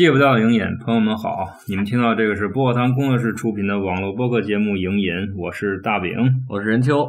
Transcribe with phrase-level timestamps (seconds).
[0.00, 6.10] 戒不掉的影瘾，朋友们好，你们听到这个是薄荷糖工作室出品的网络播客节目《影瘾》，我是大饼，
[6.48, 7.04] 我是任秋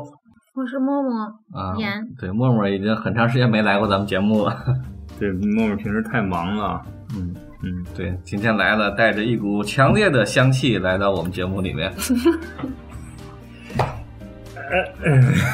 [0.53, 1.21] 我是默默，
[1.53, 1.89] 啊言。
[2.19, 4.53] 对，默默已经很长时间没来过咱们节目了。
[5.17, 6.81] 对，默默平时太忙了，
[7.15, 11.89] 嗯，嗯，对，今天来了，带着一股强烈的香气来到我们节目里面。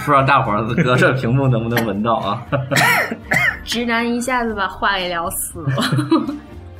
[0.03, 2.43] 不知道大伙儿隔着屏幕能不能闻到啊？
[3.63, 5.69] 直男一下子把话给聊死了。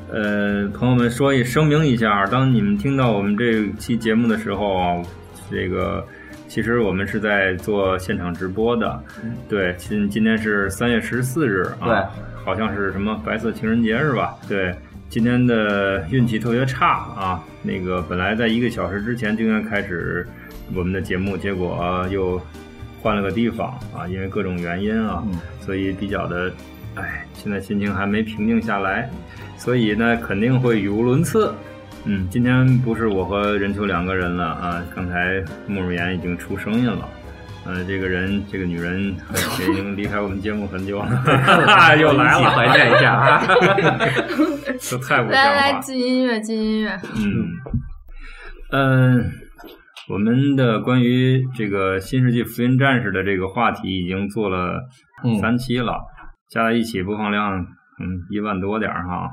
[0.10, 5.04] 呃，朋友们说一声明一下，当你们听到我们这期节目的时候啊，
[5.52, 6.06] 这个
[6.48, 9.04] 其实我们是在做现场直播的，
[9.50, 14.34] 对，今今天是三月十四日啊，对，好像是什么白色情人节是吧？
[14.48, 14.74] 对，
[15.10, 20.26] 今天的运气特别差啊，那个本来在一个小时之前就应该开始
[20.74, 22.42] 我们的节目，结果、又
[23.02, 25.38] 换了个地方啊，因为各种原因啊，嗯。
[25.60, 26.50] 所以比较的，
[26.98, 29.10] 哎，现在心情还没平静下来，
[29.56, 31.54] 所以呢肯定会语无伦次。
[32.06, 37.08] 嗯，今天不是我和任秋两个人了啊，刚才慕容岩已经出声音了。
[37.66, 41.10] 呃，这个人，这个女人已经离开我们节目很久了，
[42.00, 43.44] 又来了，怀念一下啊！
[44.80, 45.80] 这太不像来来，话。
[45.82, 46.98] 进音乐，进音乐。
[47.14, 47.46] 嗯
[48.72, 49.32] 嗯，
[50.08, 54.80] 我们的关于这个《新世纪福音战士》的这个话题已经做了
[55.26, 56.02] 嗯三期了，
[56.50, 59.30] 加在一起播放量嗯一万多点儿哈。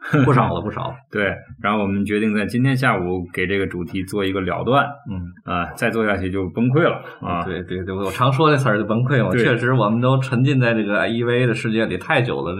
[0.24, 0.94] 不少了， 不少。
[1.10, 7.42] 对，然后我们决定在今天下午给这个主题做一个了断，嗯，啊、再做下去就崩溃了啊。
[7.44, 9.32] 对对对，我常说这词儿就崩溃嘛。
[9.32, 12.54] 确实，我们都沉浸在这个 EVA 的世界里太久了，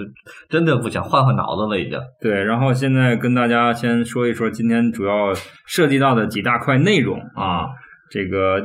[0.48, 1.96] 真的不想换换脑子了，已经。
[2.20, 5.32] 对，然后现在跟大家先说一说今天主要
[5.64, 7.68] 涉及到的几大块内容啊。
[8.10, 8.60] 这个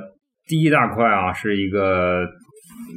[0.48, 2.25] 第一大块啊，是一个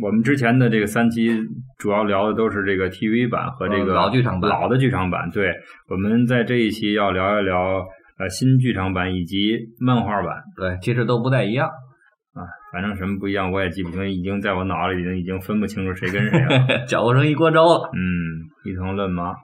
[0.03, 1.31] 我们之前的这个三期
[1.79, 5.31] 主要聊的都是这个 TV 版和这个呃老剧场版老的剧场版。
[5.31, 5.53] 对，
[5.89, 7.85] 我们在这一期要聊一聊
[8.19, 11.69] 呃新剧场版以及漫画版对，其实都不太一样。
[11.69, 16.85] 啊，反正什么不一样我也记不清，已经在我脑里已经已经分不清楚谁跟谁了。
[16.87, 17.91] 搅和成一锅粥了。
[17.95, 19.35] 嗯，一同论麻。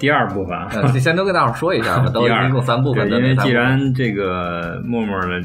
[0.00, 3.08] 第二部分先都跟大伙说一下吧， 都第二一共三部分。
[3.10, 5.40] 因为既然这个默默呢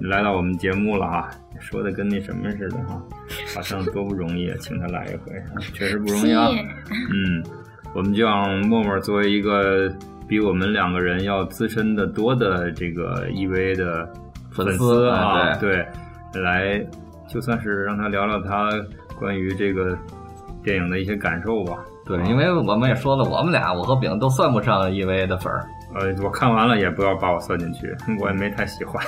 [0.08, 3.02] 来到我们节目了哈，说的跟那什么似的哈，
[3.54, 5.32] 好像多不容易啊，请他来一回，
[5.72, 6.48] 确实不容易啊。
[7.12, 7.42] 嗯，
[7.94, 9.92] 我们就让默默作为一个
[10.28, 14.08] 比我们两个人要资深的多的这个 EVA 的
[14.52, 15.84] 粉丝丝啊，哎对，
[16.40, 16.86] 来
[17.26, 18.70] 就算是让他聊聊他
[19.18, 19.98] 关于这个
[20.62, 21.76] 电影的一些感受吧。
[22.06, 25.66] 对，因为我们也说了，我们俩我和饼都算不上 EVA 的粉儿。
[25.94, 29.02] 呃，我看完了也不要把我算进去，我也没太喜欢。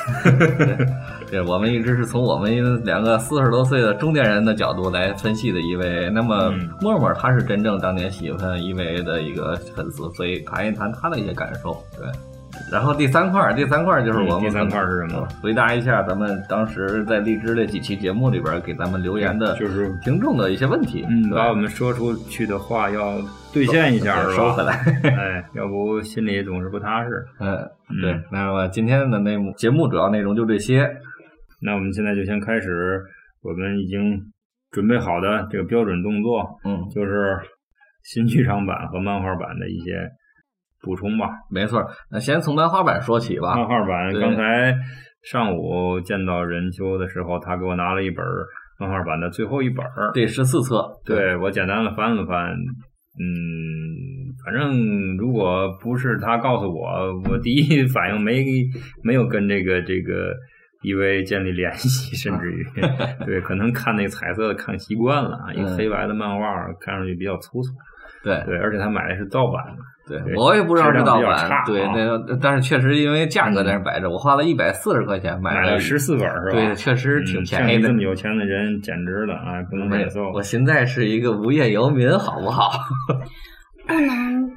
[1.30, 6.10] 对，我们一直是从我们两个四十多岁的中年人的角度来分析的 EVA。
[6.10, 11.76] 那么嗯默默他是真正当年喜欢 EVA 的一个粉丝，所以谈一谈他的一些感受。
[11.98, 12.08] 对，
[12.72, 15.28] 然后第三块儿，第三块儿就是我们嗯第三块儿是什么？
[15.42, 21.06] 回答一下咱们当时在荔枝这几期节目里边给咱们留言的就是听众的一些问题。
[21.10, 23.18] 嗯，把我们说出去的话要
[23.52, 24.34] 兑现一下，是吧？
[24.34, 24.72] 收回来。
[25.04, 27.10] 哎，要不心里总是不踏实。
[27.40, 27.54] 嗯，
[27.90, 28.20] 嗯对。
[28.30, 30.88] 那么今天的内幕节目主要内容就这些。
[31.62, 33.02] 那我们现在就先开始
[33.42, 34.18] 我们已经
[34.70, 37.38] 准备好的这个标准动作，嗯，就是
[38.04, 40.08] 新剧场版和漫画版的一些
[40.82, 41.28] 补充吧。
[41.50, 41.84] 没错。
[42.10, 43.56] 那先从漫画版说起吧。
[43.56, 44.74] 漫画版刚才
[45.30, 48.24] 上午见到任秋的时候，他给我拿了一本
[48.78, 50.12] 漫画版的最后一本儿。
[50.14, 50.88] 第十四册。
[51.04, 52.54] 对我简单的翻了翻，
[53.22, 56.88] 嗯，反正如果不是他告诉我，
[57.28, 58.42] 我第一反应没
[59.04, 60.34] 没有跟这个这个
[60.82, 62.66] EV 建立联系，甚至于
[63.26, 65.76] 对，可能看那彩色的看习惯了，啊一个嗯。
[65.76, 67.70] 黑白的漫画看上去比较粗糙，
[68.22, 76.52] 对对，而且他买的是盗版的，对对我也不知道是盗版，对，啊那但是确实因为价格在那摆着，我花了一百四十块钱买了十四本是吧？
[76.52, 77.92] 对，确实挺嗯便宜的像这。
[77.94, 80.30] 么有钱的人，简直了啊，不能没有忍受。
[80.32, 82.70] 我现在是一个无业游民，好不好？
[83.86, 84.06] 不能
[84.48, 84.56] 是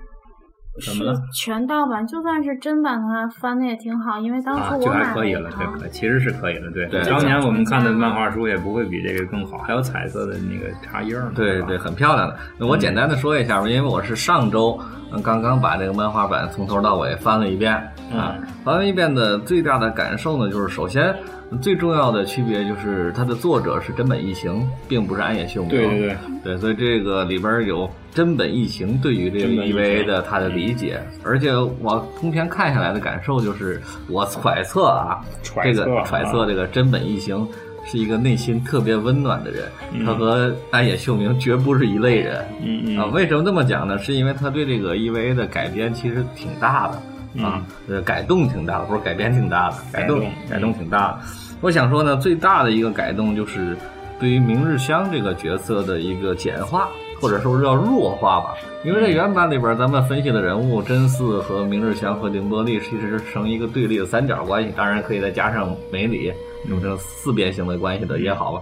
[0.84, 5.72] 怎么了全盗版，就算是真版的话，翻的也挺好，因为当啊，初我买了一还可以了，对，套。
[5.74, 6.88] 可其实是可以的，对。
[6.88, 11.32] 对当年我们看的漫画书也不会比这个更好，还有彩色的那个插页呢。
[11.36, 12.36] 对对，很漂亮的。
[12.58, 17.74] 那我简单的说一下吧，因为我是上周嗯刚刚把这个漫画版从头到尾翻了一遍
[18.12, 21.16] 啊，翻了一遍的最大的感受呢，就是首先
[21.62, 25.70] 最重要的区别就是它的作者是真本一行，并不是安野秀明。
[25.70, 37.48] 对对对，对，所以这个里边有真本一行对于这个 EVA 的他的理解，而且我通篇看下来的感受就是，我揣测啊，揣测啊这个揣测这个真本一行
[37.86, 42.46] 是一个内心特别温暖的人，嗯他和安野秀明绝不是一类人。
[42.62, 43.98] 嗯啊，为什么这么讲呢？
[43.98, 51.20] 是因为他对这个 EVA 的改编其实挺大的啊，呃，改动挺大的，不是改编挺大的，改动嗯改动改动挺大的。
[51.62, 53.76] 我想说呢，最大的一个改动就是
[54.20, 56.88] 对于明日香这个角色的一个简化，
[57.24, 58.54] 或者说是叫弱化吧。
[58.84, 66.34] 因为在原版里边，咱们分析的人物真嗣和明日香和凌波丽其实是成一个对立的三角关系，当然可以再加上美里。
[66.70, 68.62] 有这四边形的关系的也好吧，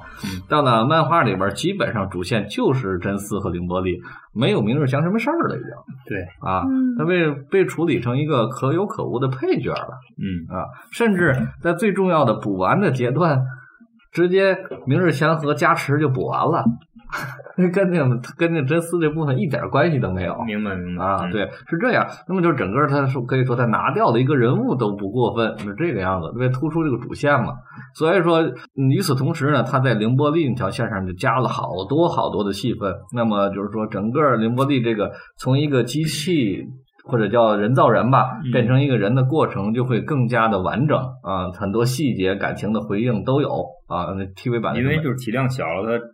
[0.50, 4.02] 到了漫画里边，基本上主线就是真嗣和凌波丽，
[4.34, 5.70] 没有明日香什么事儿了，已经
[6.08, 13.40] 对，啊，嗯他被被处理成一个可有可无的配角了嗯啊，甚至在最重要的补完的阶段，
[14.12, 16.66] 直接明日香和加持就补完了，
[17.74, 20.36] 跟那个跟那真丝这部分一点关系都没有。
[20.44, 22.08] 明白明白啊，嗯对，是这样。
[22.28, 27.54] 那么就是整个他说可以说他拿掉的一个人物都不过分，是这个样子，为突出这个主线嘛。
[27.96, 32.94] 所以说，嗯与此同时呢，他在凌波丽那条线上就加了好多好多的戏份。
[33.14, 36.66] 那么就是说，整个凌波丽这个从一个机器。
[37.04, 43.50] 或者叫人造人吧，嗯变成一个人的过程就会更加的完整啊，很多细节、感情的回应都有
[43.88, 44.14] 啊。
[44.18, 46.06] 那 TV 版的因为就是体量小了，它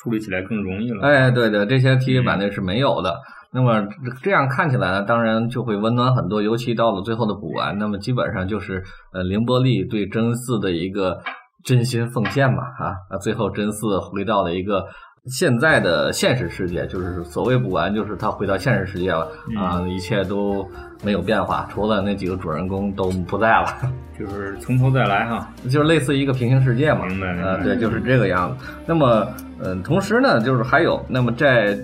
[0.00, 1.02] 处理起来更容易了。
[1.02, 3.20] 哎，对对，这些 TV 版嗯的是没有的。
[3.52, 3.86] 那么
[4.22, 8.82] 这样看起来呢，当然就会温暖很多，尤其到了最后的补完，那么基本上就是
[9.12, 11.20] 呃凌波丽对真嗣的一个
[11.62, 14.86] 真心奉献嘛啊，啊最后真嗣回到了一个。
[15.30, 20.68] 现在的现实世界，就是所谓补完，就是他回到现实世界了、嗯啊，一切都
[21.02, 23.66] 没有变化，除了那几个主人公都不在了，
[24.18, 25.48] 就是从头再来哈。
[25.64, 27.06] 就是类似一个平行世界嘛。
[27.06, 28.66] 明白明呃，对，就是这个样子。
[28.84, 29.26] 那么，
[29.62, 31.74] 嗯、同时呢，就是还有，那么在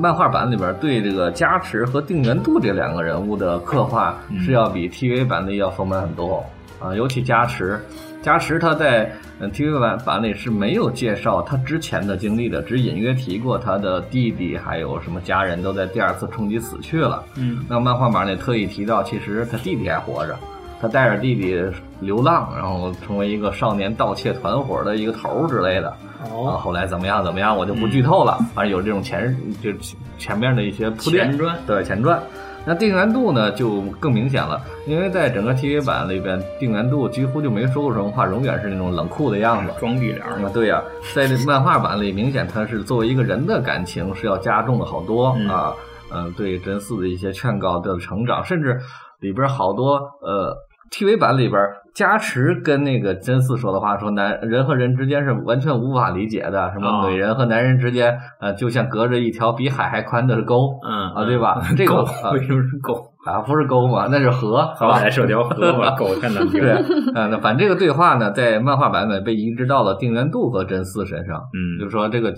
[0.00, 6.42] 漫画版里边，对这个加持和定元度这两个人物的刻画嗯是要比 TV 版的要丰满很多
[6.80, 7.78] 啊、尤其加持，
[8.24, 17.22] 加持他在嗯 TV 版版里是没有介绍他之前的经历的，只隐约提过他的弟弟还有什么家人都在第二次冲击死去了。
[17.36, 20.34] 嗯那漫画版里特意提到，其实他弟弟还活着，
[20.80, 21.62] 他带着弟弟
[22.00, 25.94] 流浪，然后成为一个少年盗窃团伙的一个头儿之类的。
[26.32, 28.38] 哦，后来怎么样怎么样，我就不剧透了。
[28.54, 29.70] 反正有这种前就
[30.16, 32.18] 前面的一些铺垫前传对前传。
[32.66, 39.72] 那定元度呢就更明显了，因为在整个 TV 版里边，定元度几乎就没说过什么话，永远是那种冷酷的样子。
[39.78, 40.82] 装逼脸对呀、
[41.14, 45.74] 在这漫画版里，明显他是作为一个人的感情是要加重了好多、嗯啊。
[46.16, 48.78] 嗯、对真嗣的一些劝告的成长，甚至
[49.18, 50.56] 里边好多呃
[50.90, 51.60] TV 版里边
[51.94, 61.60] 加持跟那个真嗣说的话，说男人和人之间是完全无法理解的，什么啊女人和男人之间，呃，就像隔着一条比海还宽的沟嗯啊，对吧？
[61.76, 62.02] 这个
[62.34, 62.94] 为什么是沟？
[63.26, 66.82] 啊，不是沟嘛，那是河，好歹是条河嘛， 狗太难听对了。，
[67.14, 72.34] 呃，那反正这个对话呢，在漫画版本被移植到了定元度和真嗣身上，嗯就是说这个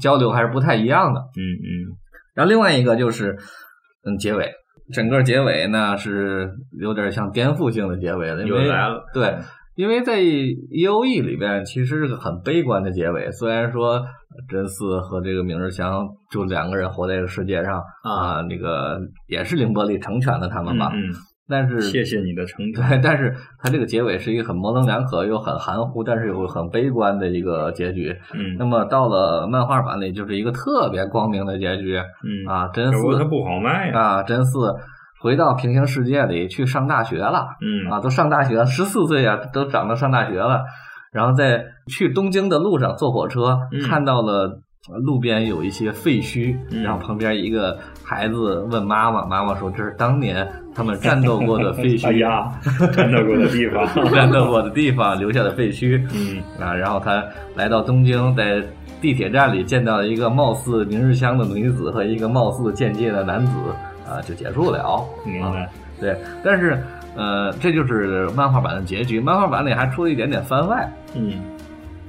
[0.00, 1.20] 交流还是不太一样的。
[1.20, 1.68] 嗯嗯
[2.34, 3.36] 然后另外一个就是，
[4.06, 4.48] 嗯，结尾，
[4.92, 9.04] 整个结尾呢是有点像颠覆性的结尾了，因为来了。
[9.12, 9.36] 对，
[9.74, 14.04] 因为在 E O E 里边其实是个很悲观的结尾，虽然说
[14.48, 21.12] 真嗣和这个明日香就两个人活在这个世界上啊，那个也是凌波丽成全了他们吧，嗯
[21.48, 22.88] 但是嗯，谢谢你的成 全。
[22.88, 28.14] 对，但是它这个结尾是一个很模棱两可又很含糊，但是又很悲观的一个结局。
[28.34, 32.68] 嗯那么到了漫画版里，就是一个特别光明的结局嗯，啊！
[32.72, 33.98] 真嗣不过它不好卖呀。
[33.98, 34.76] 啊，真嗣
[35.20, 40.62] 回到平行世界里去上大学了嗯啊，都上大学，十四岁啊，都长到上大学了。
[41.10, 44.60] 然后在去东京的路上坐火车，嗯看到了
[45.04, 52.06] 路边有一些废墟，嗯然后旁边一个孩子问妈妈，妈妈说这是当年他们战斗过的废墟。
[52.08, 52.50] 哎呀，
[52.92, 53.86] 战斗过的地方。
[54.12, 57.22] 战斗过的地方留下的废墟嗯啊，然后他
[57.54, 58.62] 来到东京，在
[59.00, 63.52] 地铁站里见到了一个貌似明日香的女子和一个貌似剑界的男子
[64.08, 64.82] 啊，就结束了。
[64.82, 65.68] 啊明白。
[66.00, 66.80] 对，但是
[67.16, 69.20] 呃，这就是漫画版的结局。
[69.20, 71.32] 漫画版里还出了一点点番外，嗯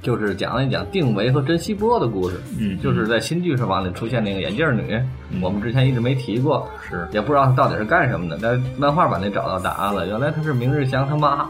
[0.02, 4.98] 就是讲了一讲定维和真希波的故事，嗯，就是在新剧场版里出现那个眼镜女，
[5.42, 7.06] 我们之前一直没提过，是。
[7.12, 8.38] 也不知道她到底是干什么的。
[8.40, 11.46] 但是漫画版里找到答案了，原来她是明日香他妈，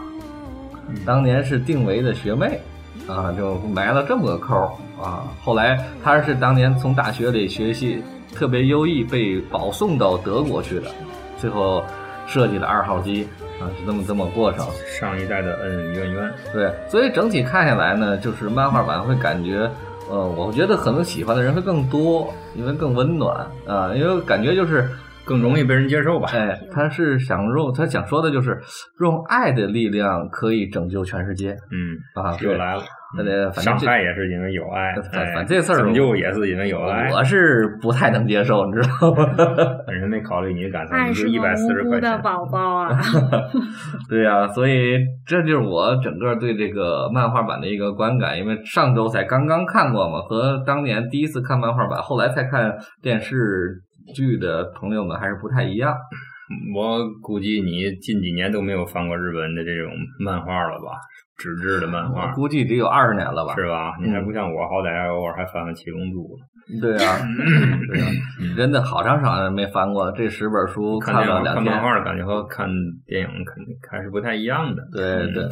[1.05, 2.59] 当年是定维的学妹，
[3.07, 4.69] 啊，就埋了这么个扣儿
[5.01, 5.23] 啊。
[5.41, 8.03] 后来她是当年从大学里学习
[8.35, 10.91] 特别优异，被保送到德国去的，
[11.37, 11.81] 最后
[12.27, 13.25] 设计了二号机
[13.61, 14.65] 啊，就这么这么过程。
[14.87, 16.33] 上一代的恩恩怨怨。
[16.51, 19.69] 对，所以整体看下来呢，就是漫画版会感觉，
[20.09, 24.89] 呃，我觉得可能喜欢的人会更多，因为更温暖啊、因为感觉就是。
[25.23, 26.29] 更容易被人接受吧？
[26.33, 28.59] 哎，他是想用他想说的就是
[28.99, 32.35] 用爱的力量可以拯救全世界嗯，啊！
[32.37, 32.81] 对又来了。
[33.17, 37.11] 那得反正这伤害也是因为有爱，反哎反这事儿拯救也是因为有爱。
[37.11, 39.25] 我是不太能接受，你知道吗？
[39.91, 42.17] 人没考虑你的感受，你就一百四十块钱的。
[42.19, 42.89] 宝宝啊！
[44.09, 53.81] 对呀、所以这就是我整个对这个漫画版的一个观感，因为上周才刚刚看过嘛，和当年第一次看漫画版，后来才看电视
[54.15, 55.95] 剧的朋友们还是不太一样。
[56.75, 59.89] 我估计你近几年都没有翻过日本的这种
[60.19, 60.99] 漫画了吧？
[61.37, 63.55] 纸质的漫画估计得有二十年了吧？
[63.55, 63.93] 是吧？
[64.03, 66.45] 你还不像我，好歹偶尔还翻翻《七龙珠》呢。
[66.79, 67.17] 对啊，
[67.91, 68.07] 对啊，
[68.55, 71.73] 真的好长时间没翻过这十本书，看了两天、看。
[71.73, 72.69] 漫画的感觉和看
[73.05, 74.81] 电影肯定还是不太一样的。
[74.93, 75.43] 对对，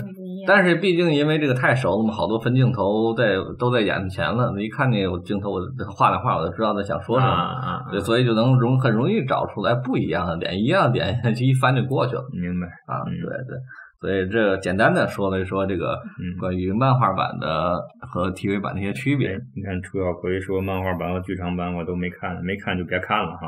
[0.48, 7.32] 但是毕竟因为这个太熟了嘛，好多分镜头在都在眼前了，一看那个镜头，我画那画我就知道他想说什么。
[7.32, 12.68] 啊啊，对，所以就能容很容易找出来不一样的点，一样的点就 一翻就过去了明白。
[12.86, 13.02] 啊。
[13.08, 13.58] 嗯对对，
[14.00, 19.38] 所以这简单的说了一说这个嗯关于漫画版的和 TV 版的一些区别。
[19.56, 23.48] 你看楚小葵说漫画版和剧场版我都没看，没看就别看了哈。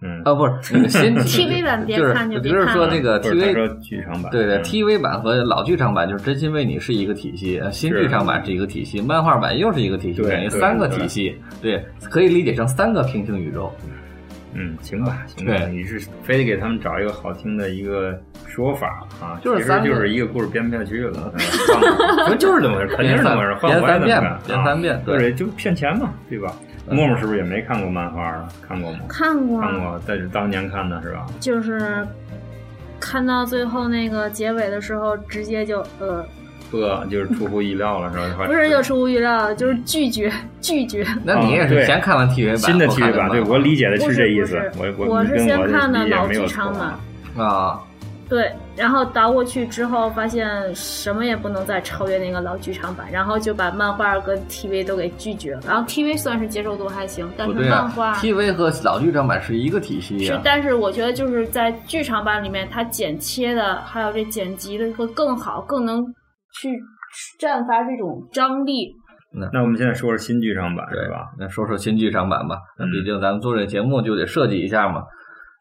[0.00, 13.72] 嗯，啊，不是那个新 TV 版别就是看就别就是看了说这个或者他 TV 说剧场版，对对嗯，TV 版和老剧场版就是真心为你是一个体系，呃新剧场版是一个体系，漫画版又是一个体系，等于三个对体系，对，可以理解成三个平行宇宙。
[13.86, 13.90] 嗯，
[14.82, 21.40] 行吧，行吧，你是非得给他们找一个好听的一个说法啊，其实就是其实就是一个故事编不下去了， 嗯
[22.26, 25.32] 放就是这么回事， 肯定是这么回事，换三遍回来怎么干，编三遍，对。
[25.34, 26.52] 就骗钱嘛，对吧？
[26.90, 28.48] 嗯默默是不是也没看过漫画啊？
[28.66, 29.00] 看过吗？
[29.08, 31.26] 看过，看过，但是当年看的是吧？
[31.38, 32.06] 就是
[32.98, 36.26] 看到最后那个结尾的时候，直接就呃，
[36.72, 38.46] 呃，就是出乎意料了，是吧？
[38.46, 41.06] 不是就出乎意料，就是拒绝 拒绝。
[41.24, 46.94] 那你也是先看完 TV 版，新的 TV 版，对我理解的是这意思我我是先看的老剧场版
[47.36, 47.80] 啊，
[48.28, 55.62] 对，然后倒过去之后，发现什么也不能再超越那个老剧场版，然后就把漫画跟 TV 都给拒绝了。
[55.66, 66.04] 然后 TV 算是接受度还行，但是漫画、，TV 和老剧场版是一个体系呀。，是但是我觉得就是在剧场版里面，它剪切的还有这剪辑的会更好，更能
[66.54, 66.68] 去
[67.40, 68.94] 绽发这种张力。
[69.32, 71.26] 那那我们现在说说新剧场版对是吧？
[71.38, 75.02] 那说说新剧场版吧，那嗯毕竟咱们做这节目就得设计一下嘛。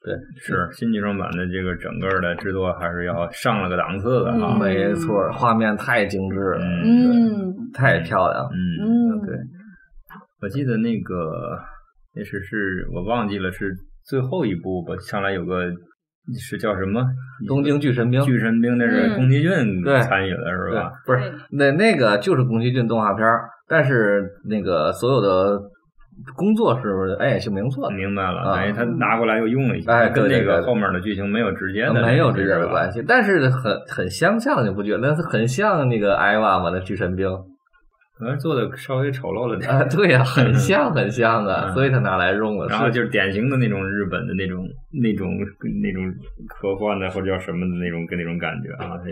[0.03, 4.55] 对，是新剧场版的这个整个的制作还是要上了个档次的啊。
[4.55, 8.45] 嗯没错，画面太精致了，嗯嗯太漂亮。
[8.45, 9.35] 嗯，嗯，对，
[10.41, 11.59] 我记得那个
[12.15, 13.75] 那是是我忘记了是
[14.05, 15.65] 最后一部吧，上来有个
[16.33, 17.03] 是叫什么
[17.47, 19.51] 东京巨神兵巨神兵，那是嗯宫崎骏
[20.01, 25.59] 参与的是对吧？，不是那那个就是宫崎骏动画片儿，但是那个所有的
[26.35, 33.03] 工作是哎是明错的，明白了，啊等于他拿过来又用了一下，哎跟那个后面的剧情没有直接的没有直接的关系。
[33.07, 35.07] 但是很很相像，你不觉得？
[35.09, 37.29] 那很像那个艾娃嘛，那巨神兵
[38.17, 42.67] 可能做的稍微丑陋了点，啊，对呀、很像很像啊，嗯所以他拿来用了。
[42.67, 45.37] 是然后就是典型的那种日本的那种那种
[45.81, 46.13] 那种
[46.47, 48.97] 科幻的或者叫什么的那种跟那种感觉啊。
[49.05, 49.11] 对，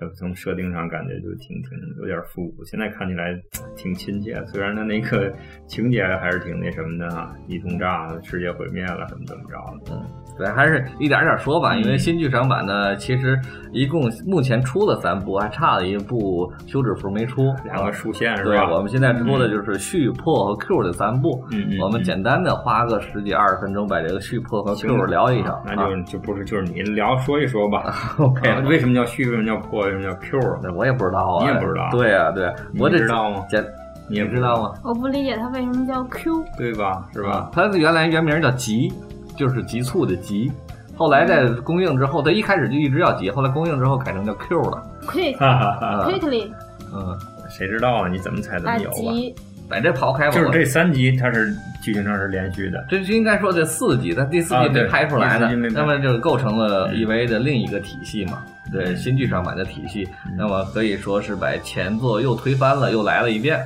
[0.00, 3.34] 它从设定上感觉就挺挺有点复古，现在看起来
[3.76, 4.40] 挺亲切。
[4.46, 5.32] 虽然它那个
[5.66, 9.96] 情节还是挺那什么的啊，一通炸世界毁灭了，怎么怎么着的。
[9.96, 10.02] 嗯
[10.38, 13.36] 对，还是一点点说吧，嗯因为新剧场版呢，其实
[13.72, 18.70] 一共目前出了三部，还差了一部休止符没出，两个竖线是对，吧？
[18.70, 21.44] 我们现在出的就是续破和 Q 的三部。
[21.50, 27.92] 嗯嗯，我们简单的花个十几二十分钟把这个续破和 Q 聊一下啊，那就就不是就是你聊说一说吧。
[28.18, 29.24] OK 啊为什么叫续？
[29.28, 29.87] 为什么叫破？
[29.88, 30.58] 为什么叫 Q 呢？
[30.62, 33.44] 那我也不知道啊，你也不知道对啊，对，你我这知道吗？
[33.48, 33.64] 简
[34.08, 34.74] 你也你知道吗？
[34.82, 36.44] 我不理解它为什么叫 Q。
[36.56, 37.06] 对吧？
[37.12, 37.50] 是吧？？
[37.52, 38.92] 它原来原名叫急，
[39.36, 40.50] 就是急促的急。
[40.96, 44.82] 后来在公映之后，它一开始就一直叫急，后来公映之后改成叫 Q 了。
[45.06, 46.50] Quick 哈哈哈，啊 quickly
[46.94, 47.16] 嗯，
[47.48, 48.08] 谁知道啊？
[48.08, 48.94] 你怎么猜怎啊么有啊？
[48.94, 49.34] 急
[49.68, 50.32] 把这刨开吧。
[50.32, 52.82] 就是这三集，它是剧情上是连续的。
[52.88, 63.60] 这就应该说这四集，它第四集没拍出来呢第四集没，拍那么就构成了嗯 EVA 的另一个体系嘛，对，嗯新剧场版的体系，嗯那么可以说是把前作又推翻了，又来了一遍，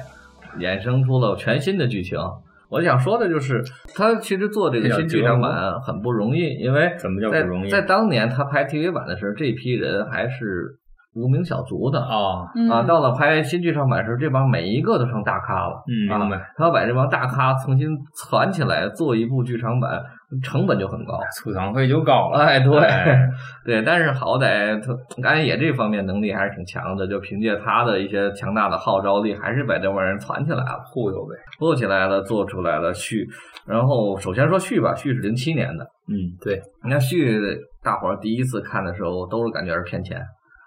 [0.59, 2.19] 衍生出了全新的剧情。
[2.69, 3.63] 我想说的就是，
[3.95, 10.79] 他其实做这个新剧场版很不容易，因为怎么叫不在容易在当年他拍 TV 版的时候，这批人还是
[11.15, 15.85] 无名小卒的哦，嗯啊，到了拍新剧场版时候，这帮每一个都成大咖了。
[15.87, 16.39] 嗯，明白。
[16.39, 17.89] 啊，他要把这帮大咖重新
[18.31, 20.01] 攒起来做一部剧场版，
[20.41, 21.19] 成本就很高。
[21.37, 22.39] 出场费就高了。
[22.45, 23.29] 哎，对哎
[23.65, 31.35] 对，但是好歹他安野这方面能力还是挺强的，就凭借他的一些强大的号召力，还是把这帮人攒起来了，忽悠呗。
[31.59, 33.27] 做起来了，做出来了续。
[33.67, 37.39] 然后首先说续吧，续是零七年的，嗯，对，你看续，
[37.83, 40.19] 大伙儿第一次看的时候都是感觉是骗钱，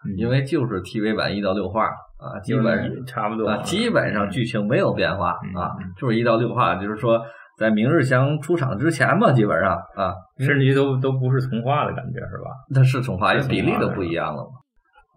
[0.05, 7.19] 嗯因为就是 TV 版一到六话，啊，基本上差不多啊，基本上剧情没有变化啊嗯，就是一到六话，就是说
[7.57, 12.51] 在明日香出场之前吧，基本上啊，甚至于都都不是从化的感觉是吧？
[12.69, 14.49] 那是从化，因为比例都不一样了嘛。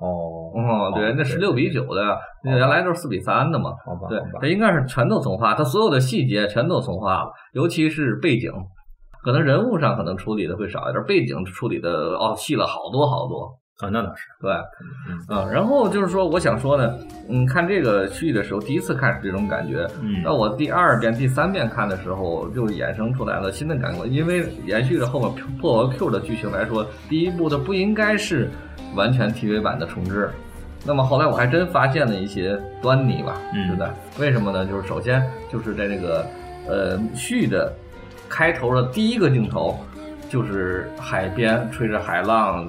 [0.01, 3.73] 哦哦，对，那十六比九的，那原来都是四比三的嘛。
[3.85, 8.53] 好吧，对它，应该是全都从化，它所有的细节全都从化了，尤其是背景，
[9.25, 13.59] 可能人物上可能处理的会少一点，背景处理的哦细了好多好多。
[13.81, 14.51] 啊，那倒是，对，
[15.09, 24.05] 嗯嗯，然后就是说，我想说呢，嗯，看这个剧的时候，第一次看是这种感觉，嗯那我第二遍、第三遍看的时候，就衍生出来了新的感觉。
[24.07, 25.31] 因为延续着后面
[25.61, 28.51] 破和 Q 的剧情来说，第一部的不应该是
[28.97, 30.29] 完全 TV 版的重置。
[30.85, 34.27] 那么后来我还真发现了一些端倪吧，嗯对不对？
[34.27, 34.67] 为什么呢？
[34.67, 36.27] 就是首先就是在这个
[36.69, 37.73] 呃续的
[38.29, 39.79] 开头的第一个镜头，
[40.29, 42.69] 就是海边吹着海浪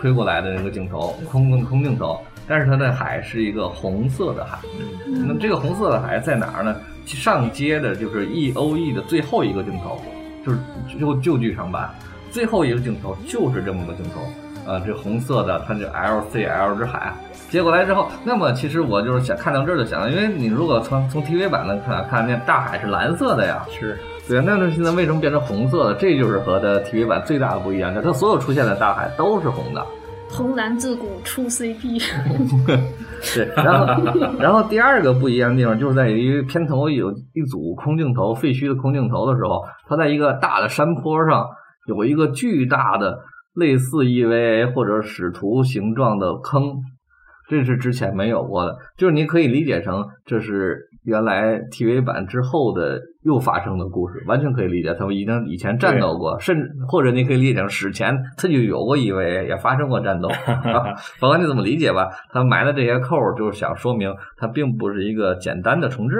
[0.00, 2.18] 吹过来的那个镜头，空空空镜头。
[2.48, 4.58] 但是它的海是一个红色的海，
[5.06, 6.74] 嗯那么这个红色的海在哪儿呢？
[7.06, 10.00] 上接的就是 E O E 的最后一个镜头，
[10.44, 10.58] 就是
[10.98, 11.90] 就旧剧场版
[12.30, 17.12] 最后一个镜头就是这么个镜头，啊，这红色的它就 L C L 之海。
[17.48, 23.98] 接过来之后，那么其实我就是想看到这儿就想到，因为你如果从从 TV 版的看看，那大海是蓝色的呀，是，
[24.30, 25.94] 对，那那现在为什么变成红色了？
[25.96, 29.84] 这就是和它 TV 版最大的不一样，它所有出现的大海都是红的。
[30.28, 32.00] 红蓝自古出 CP，
[33.34, 41.48] 对，然后然后第二个不一样的地方就是在于片头有一组空镜头，废墟的空镜头的时候，它在一个大的山坡上
[41.88, 43.18] 有一个巨大的
[43.54, 46.76] 类似 EVA 或者使徒形状的坑，
[47.48, 66.16] 这是之前没有过的，就是你可以理解成这是原来 TV 版之后的又发生的故事，完全可以理解，他们已经以前战斗过，甚至或者你可以理解成史前他就有过 EVA，也发生过战斗， 啊甭管你怎么理解吧，他埋的这些扣就是想说明它并不是一个简单的重置。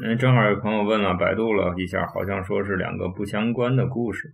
[0.00, 4.28] 嗯，正好有朋友问了，百度了一下，好像说是两个不相关的故事，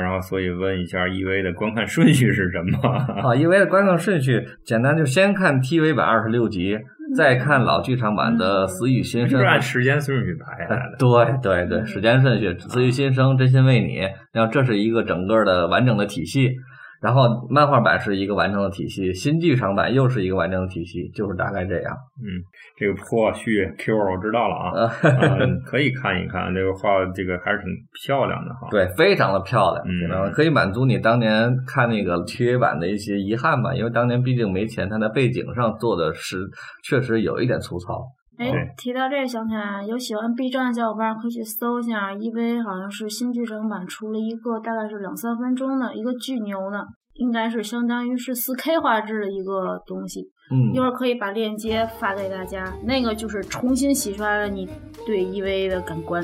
[0.00, 2.88] 然后所以问一下 EV 的观看顺序是什么？
[3.22, 6.76] 啊，因为观看顺序简单，就先看 TV 版二十六集，
[7.16, 9.44] 再看老剧场版的《死与新生是》。
[9.48, 10.76] 按时间顺序排的。
[10.98, 11.08] 对
[11.40, 14.00] 对对，时间顺序，《死与新生》真心为你，
[14.32, 16.56] 然后这是一个整个的完整的体系。
[17.04, 21.94] 然后漫画版是一个完整的体系，新剧场版又是一个完整的体系，就是大概这样。
[22.16, 22.40] 嗯，
[22.78, 24.88] 这个破续 Q 我知道了啊，
[25.68, 27.68] 可以看一看，这个画这个还是挺
[28.02, 28.68] 漂亮的哈。
[28.70, 36.38] 对，非常的漂亮，嗯可以满足你当年看那个 TV 版的一些遗憾吧，因为当年毕竟没钱，它在背景上做的是
[36.82, 38.02] 确实有一点粗糙。
[38.36, 50.30] 哎，提到这个想起来，有喜欢 B 站的小伙伴可以去搜一下，，EVA 好像是新剧场版出了一个大概是两三分钟的一个巨牛的，应该是相当于是四 K 画质的一个东西。
[50.50, 54.68] 嗯一会儿可以把链接发给大家，那个就是重新洗刷了你
[55.06, 56.22] 对 EV 的感官，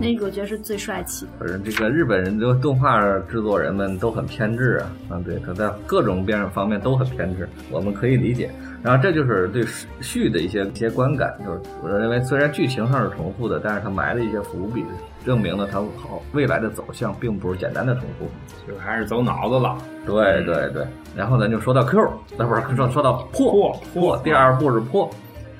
[0.00, 1.32] 那个我觉得是最帅气的。
[1.38, 8.50] 反正这个日本人的动画制作人们都很偏执啊，啊，对，他在各种边方面都很偏执，我们可以理解。
[8.88, 9.62] 然后这就是对
[10.00, 14.82] 续的一些一些观感，就是我认为虽然剧情上是重复的，但是它埋了一些伏笔，
[15.26, 18.26] 证明了它好未来的走向并不是简单的重复。
[18.66, 19.76] 就还是走脑子了。
[20.06, 21.98] 对对对，然后咱就说到 Q，
[22.38, 25.10] 那不是说说到破破破，第二部是破，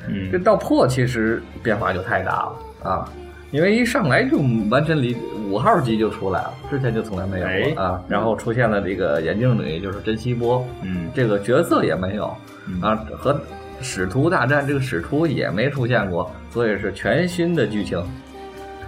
[0.09, 3.09] 嗯这到破其实变化就太大了啊，
[3.51, 4.39] 因为一上来就
[4.71, 5.17] 完全离
[5.49, 12.31] 五号机就出来了，之前就从来没有哎过啊，然后出现了这个眼镜女，就是珍稀波，嗯这个角色也没有
[12.67, 13.41] 嗯啊，和
[13.81, 18.03] 使徒大战这个使徒也没出现过，所以是全新的剧情。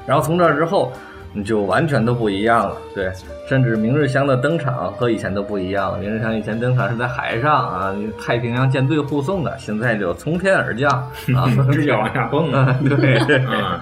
[0.07, 0.93] 然后从这之后，
[1.33, 3.11] 你就完全都不一样了，对，
[3.49, 5.99] 甚至明日香的登场和以前都不一样了。
[5.99, 10.91] 明日香以前登场是在海上啊，太平洋舰队护送的，现在就从天而降
[11.37, 12.51] 啊， 直接往下蹦。
[12.55, 13.17] 啊，对，
[13.47, 13.81] 嗯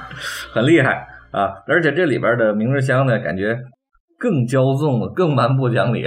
[0.52, 1.54] 很厉害啊！
[1.66, 3.58] 而且这里边的明日香呢，感觉
[4.18, 6.06] 更骄纵了，更蛮不讲理，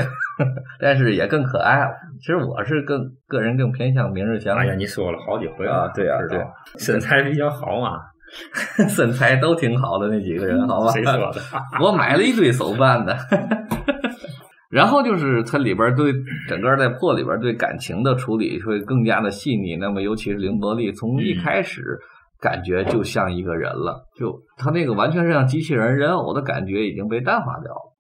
[0.80, 1.92] 但是也更可爱了。
[2.20, 6.40] 其实我是更个人更偏向明日香，哎呀，你说了好几回了啊对啊对
[6.78, 7.98] 身材比较好嘛？
[8.90, 10.92] 身材都挺好的那几个人，好吧？
[10.92, 11.42] 谁说的？
[11.84, 13.18] 我买了一堆手办的。
[14.70, 16.14] 然后就是它里边对
[16.48, 19.76] 整个在破里边对感情的处理会更加的细腻。
[19.76, 22.00] 那么尤其是凌波丽，从一开始
[22.40, 27.98] 感觉就像一个人了，就他那个完全是像机器人人偶的感觉已经被淡化掉了。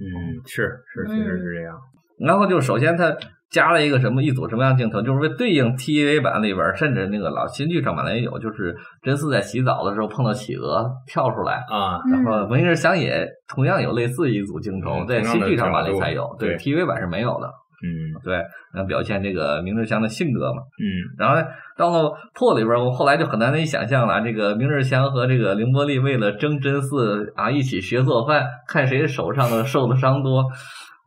[0.00, 1.76] 嗯，是是，确实是这样。
[2.18, 3.14] 然后就首先它
[3.50, 11.64] 加了一个什么一组什么样的镜头，就是为对应 TV 版里边，甚至那个老新剧场版也有，就是真嗣在洗澡的时候碰到企鹅跳出来。
[11.70, 17.48] 啊，然后《明日香也》同样有类似一组镜头，嗯在新剧场版里才有，对 TV 版是没有的。
[17.80, 18.42] 嗯对，
[18.74, 20.62] 呃，表现这个明日香的性格嘛。
[20.82, 30.44] 嗯然后呢到了破里边，我后来就很难以想象了，这个明日香和这个凌波丽为了争真嗣啊，一起学做饭，看谁手上的受的伤多。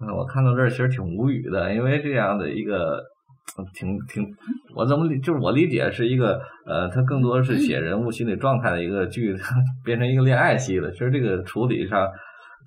[0.02, 2.98] 嗯，我看到这儿其实挺无语的，因为这样的一个。
[3.58, 4.24] 嗯挺挺，
[4.76, 9.36] 我怎么理就是我理解是一个呃，它更多是写人物心理状态的一个剧，
[9.84, 10.90] 变成一个恋爱戏了。
[10.92, 12.08] 其实这个处理上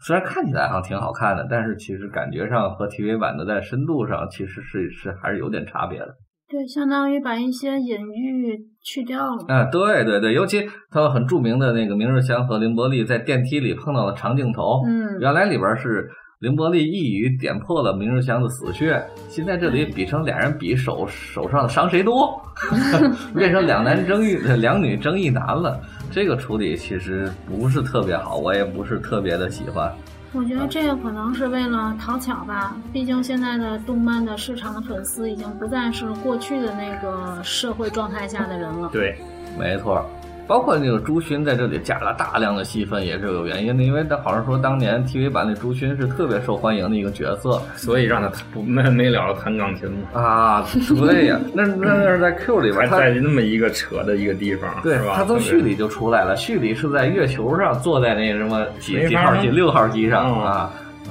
[0.05, 6.09] 虽然看起来好像挺好看的，但是其实感觉上和 TV 版的在深度上其实是是还是有点差别的。
[6.51, 9.45] 对，相当于把一些隐喻去掉了。
[9.49, 16.11] 啊，对对对，尤其他很著名的那个明日香和凌波丽在电梯里碰到的长镜头，嗯，原来里边是
[16.45, 22.39] 凌波丽一语点破了明日香的死穴，现在这里比成俩人比手手上的伤谁多，
[23.35, 25.81] 变成两男争一两女争一男了。
[26.11, 29.91] 这个处理其实不是特别好，我也不是特别的喜欢。
[30.35, 38.91] 我觉得这个可能是为了讨巧吧，毕竟现在的动漫的市场的粉丝已经不再是过去的那个社会状态下的人了。
[38.93, 39.17] 对，
[39.59, 40.05] 没错，
[40.47, 43.83] 包括那个朱勋在这里加了大量的戏份，也是有原因的。
[43.83, 50.67] 因为他好像说当年 TV 版的朱勋是特别受欢迎的一个角色所以让他不没没了弹钢琴嘛，啊。
[50.99, 55.15] 对呀，那那那是在 Q 里边，在那么一个扯的一个地方，对是吧？
[55.17, 60.71] 他从序里就出来了，序里是在月球上坐在那什么几几号机六号机上嗯啊。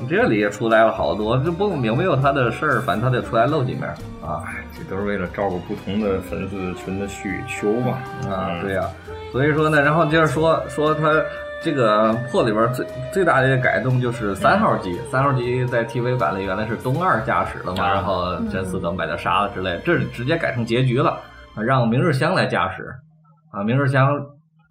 [0.10, 3.84] 这里也出来了好多，这不有没有他的事儿，反正他得出来露几面
[4.22, 4.44] 啊。
[4.48, 7.92] 哎，这都是为了照顾不同的粉丝群的需求嘛。
[8.28, 8.84] 啊，嗯对呀、
[9.34, 11.12] 所以说呢，然后接着说说他
[11.60, 21.20] 这个破里边最最大的一个改动就是三号机，三号机在 TV 版里原来是东二驾驶的嘛，啊然后真嗣怎么把他杀了之类，这直接改成结局了，
[21.56, 22.84] 啊让明日香来驾驶，
[23.52, 24.08] 啊，明日香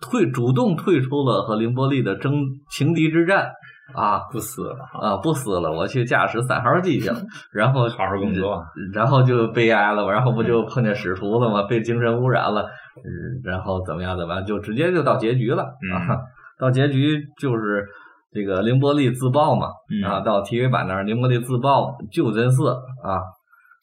[0.01, 2.33] 退主动退出了和凌波丽的争
[2.71, 3.51] 情敌之战。
[3.95, 5.17] 啊不死了，啊！
[5.19, 7.17] 不死了，我去驾驶三号机去了，
[7.53, 11.65] 然后好好工作，然后就悲哀了，然后不就碰见使徒了吗？
[11.65, 16.21] 被精神污染了，嗯，然后怎么样怎么样，就直接就到结局了啊！
[16.59, 17.87] 到结局就是
[18.33, 22.71] 这个凌波丽自爆嘛，嗯啊，到 TV 版那儿凌波丽自爆救真嗣
[23.03, 23.23] 啊，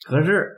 [0.08, 0.50] 可是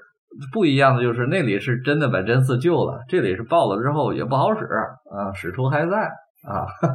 [0.54, 5.98] 不一样的就是那里是真的把真嗣救了，这里是爆了之后也不好使啊，使徒还在
[6.48, 6.66] 啊。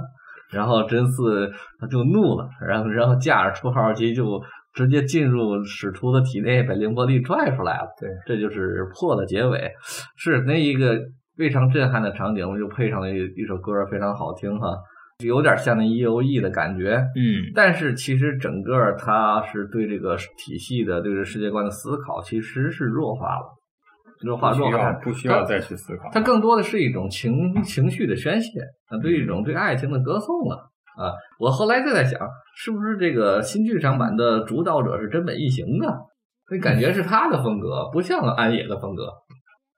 [0.53, 4.41] 然后真嗣他就怒了，然后然后驾着出号机就
[4.75, 7.89] 直接进入使徒的体内，把凌波丽拽出来了。
[8.01, 9.73] 对，这就是破的结尾，
[10.17, 11.01] 是那一个
[11.37, 14.77] 非常震撼的场景，我就配上了一一首歌，非常好听哈，
[15.25, 16.97] 有点像那 E.O.E 的感觉。
[17.15, 23.45] 嗯，但是其实整个它是对这个体系的对这个世界观的思考，其实是弱化了，
[24.23, 24.93] 弱化弱化。
[24.95, 30.57] 不需要再去思考，它更多的是一种情情绪的宣泄啊，对一种对爱情的歌颂了
[30.97, 31.13] 啊。
[31.39, 32.19] 我后来就在想，
[32.57, 35.95] 是不是这个新剧场版的主导者是真本一行啊？
[36.49, 39.13] 那感觉是他的风格，不像安野的风格。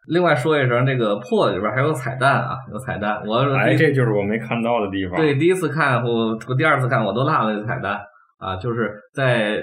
[0.08, 3.20] 另外说一声，这个破里边还有彩蛋啊，有彩蛋。
[3.26, 5.16] 我哎，这就是我没看到的地方。
[5.16, 8.00] 对第一次看我，我第二次看，我都落了个彩蛋
[8.38, 9.62] 啊，就是在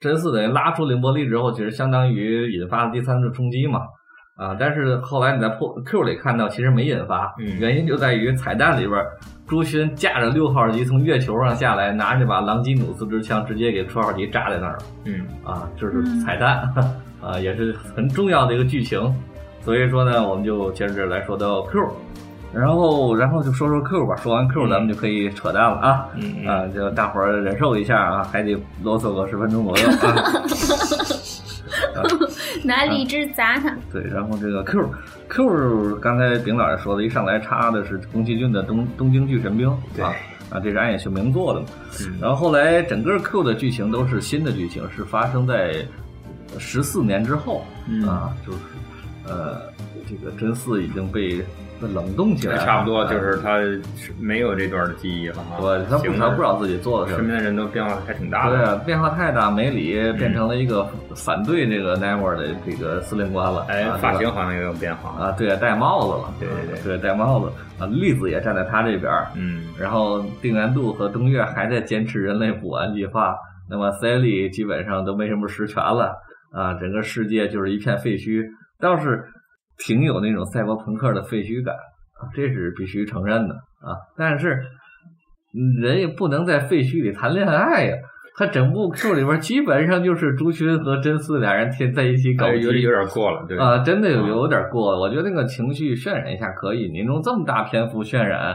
[0.00, 3.80] 真嗣等于拉出凌波丽之后，其实相当于引发了第三次冲击嘛。
[4.36, 9.00] 啊，但是后来你在破 Q 里看到，其实没引发，嗯原因就在于彩蛋里边，
[9.46, 14.78] 朱勋驾着六号机从月球上下来，拿着把朗基努斯之枪，直接给初号机扎在那儿了。
[15.04, 16.68] 嗯，啊，就是彩蛋，
[17.22, 18.98] 啊，也是很重要的一个剧情。
[19.64, 21.80] 所以说呢，我们就接着来说到 Q，
[22.52, 24.14] 然后然后就说说 Q 吧。
[24.16, 26.06] 说完 Q，咱们就可以扯淡了啊。
[26.14, 29.96] 嗯嗯啊，就大伙儿忍受一下啊，还得啰嗦个十分钟左右啊。
[32.62, 33.74] 拿荔枝砸他。
[33.90, 34.90] 对，然后这个 Q
[35.28, 40.12] Q，刚才丙老师说的，一上来插的是宫崎骏的东《东京巨神兵》对啊
[40.50, 41.66] 啊，这是暗野秀明做的嘛。
[42.00, 45.74] 嗯然后后来整个 Q 的剧情都是新的剧情，是发生在
[46.58, 48.58] 十四年之后、嗯啊，就是
[49.28, 49.60] 呃，
[50.08, 51.42] 这个真嗣已经被
[51.80, 55.58] 冷冻起来了，差不多就啊是他是没有这段的记忆了哈。
[55.60, 57.18] 对，他不他不知道自己做了什么。
[57.18, 58.56] 身边的人都变化还挺大的。
[58.56, 63.66] 对啊，变化太大，梅里变成了一个反对这个 Never 的这个司令官了。
[63.68, 65.22] 哎啊，发型好像也有变化。
[65.22, 66.34] 啊，对，戴帽子了。
[66.38, 69.12] 对对对，戴帽子啊，栗子也站在他这边。
[69.34, 73.34] 嗯，然后定元度和东岳还在坚持人类补完计划，
[73.68, 76.14] 那么 Sally 基本上都没什么实权了
[76.52, 78.46] 啊，整个世界就是一片废墟，
[78.84, 79.24] 倒是
[79.78, 83.96] 挺有那种赛博朋克的废墟感啊，这是必须承认的啊。
[84.16, 84.62] 但是
[85.54, 87.96] 嗯人也不能在废墟里谈恋爱呀。
[88.36, 94.98] 他整部 Q 里边基本上就是朱勋和真嗣俩人天在一起搞基，哎有有点过了，对啊，真的有啊有点过了。
[94.98, 98.52] 我觉得那个情绪渲染一下可以，您用这么大篇幅渲染，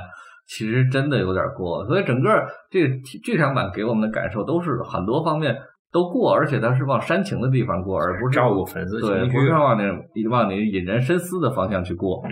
[0.47, 1.87] 其实真的有点过了。
[1.87, 5.57] 所以整个这个剧场版给我们的感受都是很多方面
[5.91, 9.51] 都过，而且他是往煽情的地方过，而不是照顾粉丝对，情绪不是。
[9.51, 12.21] 往那往你引人深思的方向去过。
[12.25, 12.31] 嗯，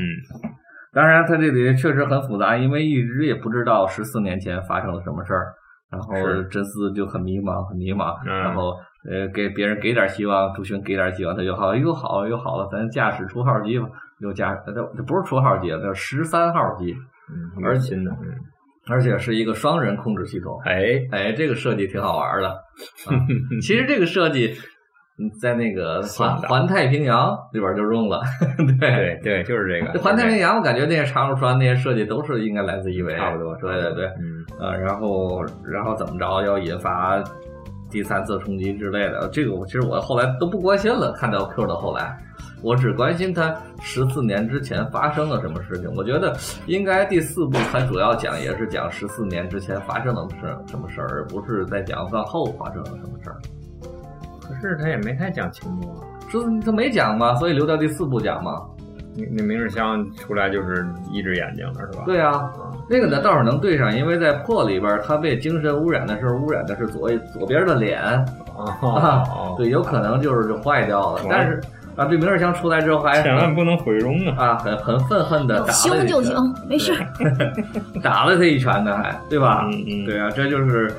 [0.94, 5.54] 当然，他这里确实很复杂，因为一直也不知道十四年前发生了什么事儿，
[5.92, 6.14] 然后
[6.50, 8.74] 真丝就很迷茫，很迷茫，嗯然后
[9.10, 13.88] 呃给别人给点希望，朱勋给点希望，他就好又好了又好了，咱驾驶出号机吧，
[14.20, 16.94] 又驾呃这这不是出号机，这十三号机，
[17.30, 18.28] 嗯，而新的，嗯，
[18.90, 20.60] 而且是一个双人控制系统。
[20.66, 22.50] 哎，哎，这个设计挺好玩的。
[23.08, 23.20] 啊、
[23.62, 24.54] 其实这个设计，
[25.20, 28.22] 嗯在那个环环太平洋里边就用了。
[28.80, 37.18] 对，对对，就是这个环太平洋，我感觉那些长龙船那些设计都是应该来自一维，差不多，对对对，嗯，呃，然后然后怎么着要引发
[37.90, 41.12] 第三次冲击之类的，这个我其实我后来都不关心了。
[41.14, 42.18] 看到 Q 的后来，
[42.62, 45.90] 我只关心他十四年之前发生了什么事情。
[45.96, 53.38] 我觉得应该第四部它主要讲也是讲十四年之前发生了什什么事儿，而不是在讲饭后发生了什么事儿。
[54.42, 55.88] 可是他也没太讲情节。
[56.30, 58.62] 十四他没讲嘛，所以留到第四部讲嘛。
[59.16, 62.04] 那那明日香出来就是一只眼睛了，是吧？
[62.06, 62.54] 对啊，
[62.90, 68.02] 那个呢倒是能对上，因为在破里边，他被精神污染的时候，污染的是左左边的脸，
[68.56, 71.22] 哦，对，有可能就是就坏掉了。
[71.30, 71.62] 但是
[71.96, 74.50] 啊，对明日香出来之后还千万不能毁容啊！
[74.50, 76.36] 啊，很很愤恨的打了凶就行，
[76.70, 76.94] 没事。
[78.04, 79.66] 打了他一拳呢，还对吧？
[79.66, 80.94] 嗯嗯，对啊，这就是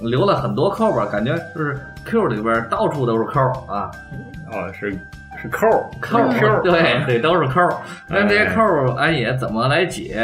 [0.00, 3.90] 留了很多扣吧，感觉就是 Q 里边到处都是扣啊，
[4.52, 4.96] 哦，是
[5.36, 5.66] 是扣
[6.00, 7.60] 扣扣，对对，都是扣。
[8.08, 10.16] 但这些哎扣安野怎么来解，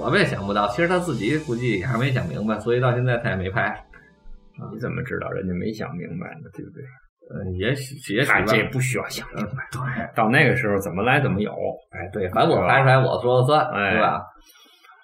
[0.00, 0.66] 我们也想不到。
[0.68, 3.74] 其实他自己估计也还没想明白，所以到现在他也没拍。
[4.72, 6.50] 你怎么知道人家没想明白呢？
[6.52, 6.82] 对不对？
[7.30, 9.80] 嗯，也许也许这不需要想明白，对，
[10.16, 11.52] 到那个时候怎么来怎么有。
[11.90, 14.22] 哎对，反正我拍出来我说了算，哎对吧？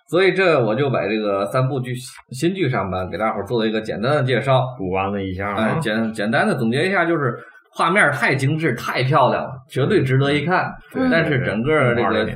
[0.08, 1.94] 所以这我就把这个三部剧
[2.30, 4.74] 新剧上吧，给大伙儿做了一个简单的介绍。
[4.78, 7.38] 补完了一下哎，啊，简简单的总结一下，就是
[7.74, 10.72] 画面太精致、太漂亮了，绝对值得一看。
[10.94, 12.26] 嗯但是整个这个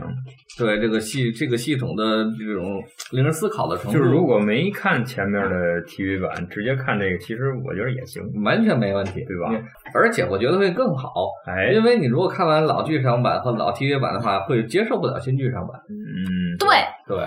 [0.59, 8.20] 对这个系这个系统的这种令人思考的程度，就是如果没看前面的 TV 版，直接看这个，其实我觉得也行。
[8.42, 9.53] 完全没问题，对吧？
[9.94, 15.81] 而且我觉得会更好，哎，因为你如果看完老剧场版和老 TV 版的话，会接受不了新剧场版。
[15.88, 16.68] 嗯，对，
[17.07, 17.24] 对，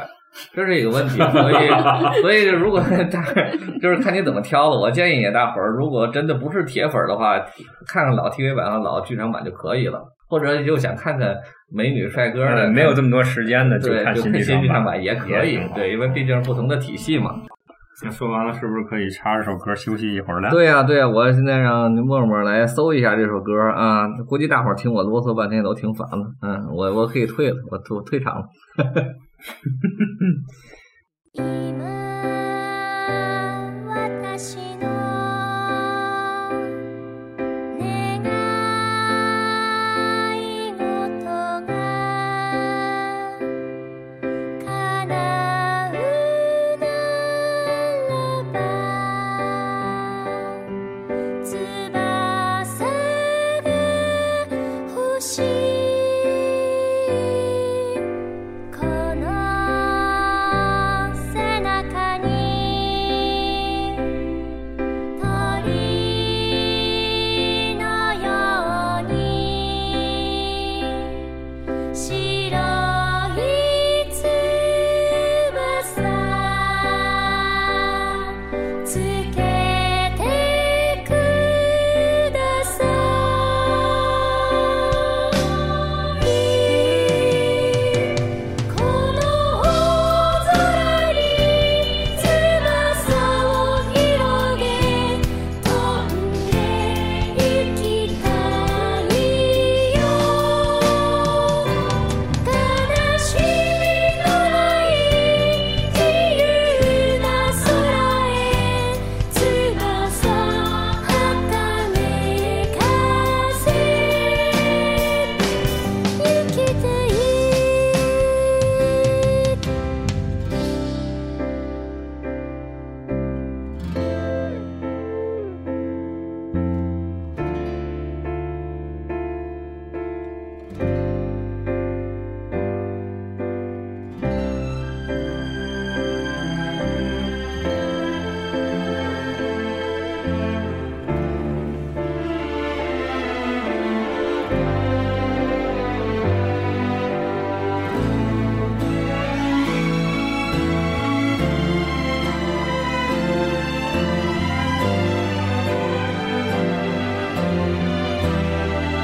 [0.53, 3.21] 这是一个问题，所以所以如果大
[3.81, 4.79] 就是看你怎么挑了。
[4.79, 7.37] 我建议也大伙儿，如果真的不是铁粉的话，
[7.87, 11.35] 看看老 TV 版和老剧场版就可以了，或者就想看看
[11.73, 17.35] 美女帅哥的，呃没有这么多时间的，对，就看新剧场版版也可以对，因为毕竟是不同的体系嘛。
[18.03, 20.49] 那说完了，是不是可以插着首歌休息一会儿了？
[20.49, 26.25] 对呀、对呀、我现在让默默来搜一下这首歌啊，估计大伙儿听我啰嗦半天都挺烦了。
[26.41, 28.45] 嗯，我我可以退了，我我退场了。
[31.33, 31.81] 今
[33.87, 34.70] 私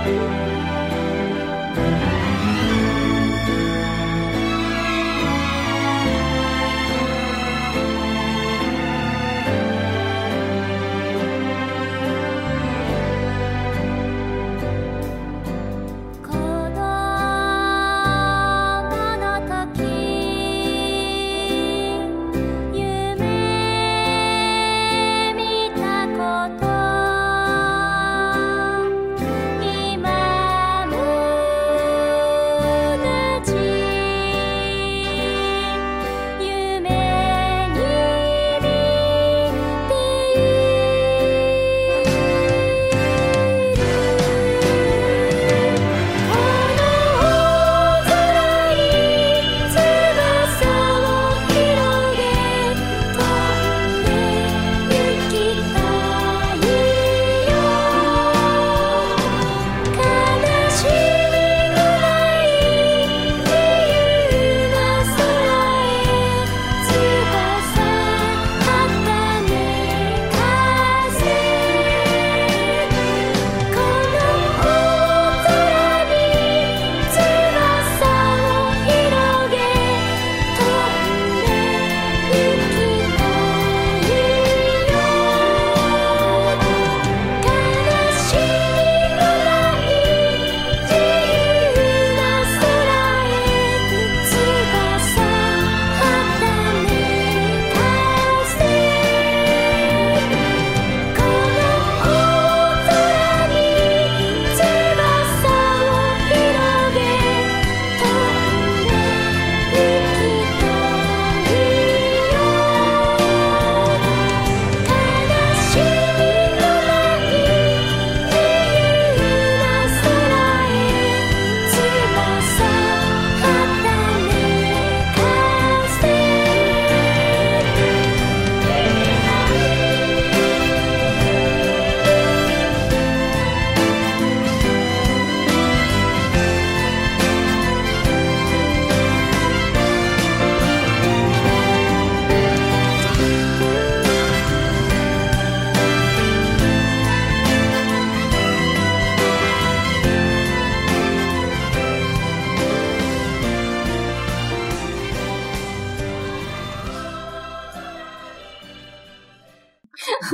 [0.07, 0.46] Bye.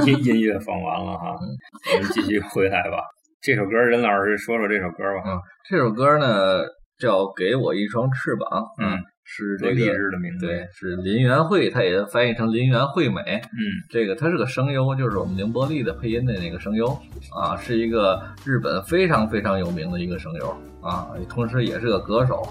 [0.06, 1.36] 音音乐放完了哈，
[1.96, 2.98] 我们继续回来吧。
[3.42, 5.24] 这首歌，任老师说说这首歌吧。
[5.26, 5.40] 嗯，
[5.70, 6.62] 这首歌呢
[6.98, 10.48] 叫《给我一双翅膀》，嗯，是这个多励志的名字。
[10.48, 13.22] 对，是林元惠，他也翻译成林元惠美。
[13.22, 16.88] 嗯这个他是个声优，就是我们凌波丽的配音的那个声优
[17.36, 20.50] 啊，是一个日本非常非常有名的一个声优
[20.82, 22.48] 啊，同时也是个歌手。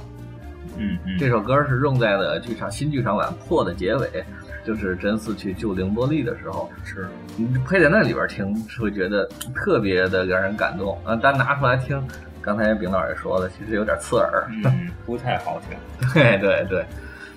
[0.77, 4.09] 嗯嗯，这首歌是用在了剧场新剧场版《破》的结尾，
[4.64, 11.16] 就是真嗣去救凌波丽的时候，是你配在那里边听，是会觉得特别的让人感动啊。
[11.16, 12.03] 单拿出来听，
[12.40, 14.46] 刚才丙老师也说了，其实有点刺耳。
[14.64, 15.77] 嗯 不太好听。
[16.14, 16.87] 对对对，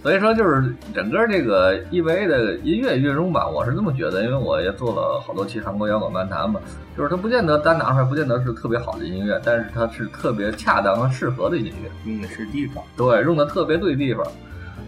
[0.03, 6.59] 所以说就是整个这个 EVA 的音乐运用吧，我是这么觉得，因为我也做了好多期韩国摇滚漫谈嘛，
[6.95, 12.83] 就是它不见得单拿出来，不见得是特别好的音乐，但是它是特别恰当和适合的音乐，用的是地方。
[12.95, 14.23] 对，用的特别对地方。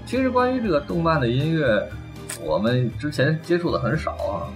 [0.06, 1.86] 其实关于这个动漫的音乐，
[2.44, 4.48] 我们之前接触的很少啊。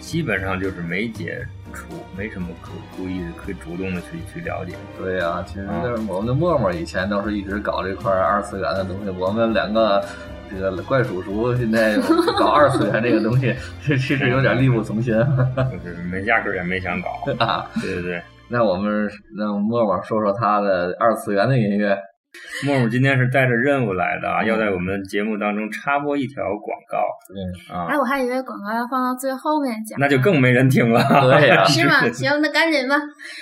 [0.00, 1.84] 基本上就是没接触，
[2.16, 4.74] 没什么可故意可以主动的去去了解。
[4.98, 10.04] 对呀、其实就是我们的默默以前都是一直搞这块二次元的东西，我们两个
[10.50, 11.96] 这个怪叔叔现在
[12.36, 13.54] 搞二次元这个东西，
[13.86, 15.14] 这其实 有点力不从心
[15.84, 17.10] 就是没压根儿也没想搞。
[17.38, 17.70] 啊。
[17.80, 19.08] 对对对，那我们
[19.38, 21.96] 让默默说说他的二次元的音乐。
[22.64, 26.98] 默默今天是带着任务来的啊，要在我们节目当中插播一条广告
[27.34, 27.38] 嗯，
[27.74, 31.02] 啊哎，，我还以为广告要放到最后面讲，那就更没人听了。
[31.38, 32.08] 对呀是吗？
[32.12, 32.94] 行，那赶紧吧。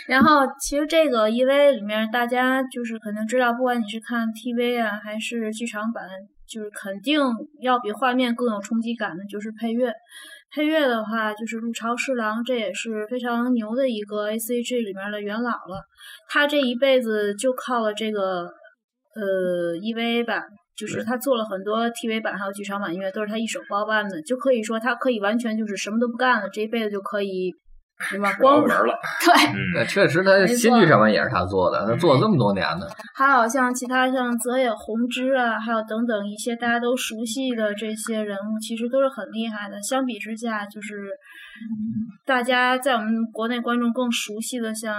[0.07, 6.05] 然后，其实这个 EV 里面，大家就是肯定知道，不管你是看 TV 啊，还是剧场版，
[6.49, 7.21] 就是肯定
[7.61, 9.93] 要比画面更有冲击感的，就是配乐。
[10.51, 15.85] 配乐的话，就是陆朝侍郎，这也是非常牛的一个 ACG 里面的元老了。
[16.27, 18.49] 他这一辈子就靠了这个
[19.15, 20.43] 呃 EVA 吧，
[20.77, 27.53] 就是他做了很多 TV 版还有剧场版音乐，都是他一手包办的，就可以说他可以完全就是什么都不干了，这一辈子就可以
[27.99, 28.95] 什么吃光老本了。
[29.25, 29.33] 对。
[29.75, 32.87] 那嗯，确实，他新剧场版也是他做的，他做了这么多年呢。
[33.15, 39.83] 还有像其他像泽野弘之啊，还有等等一些大家都熟悉的这些人物，其实都是很厉害的。
[39.83, 41.09] 相比之下，就是
[42.25, 44.95] 大家在我们国内观众更熟悉的，像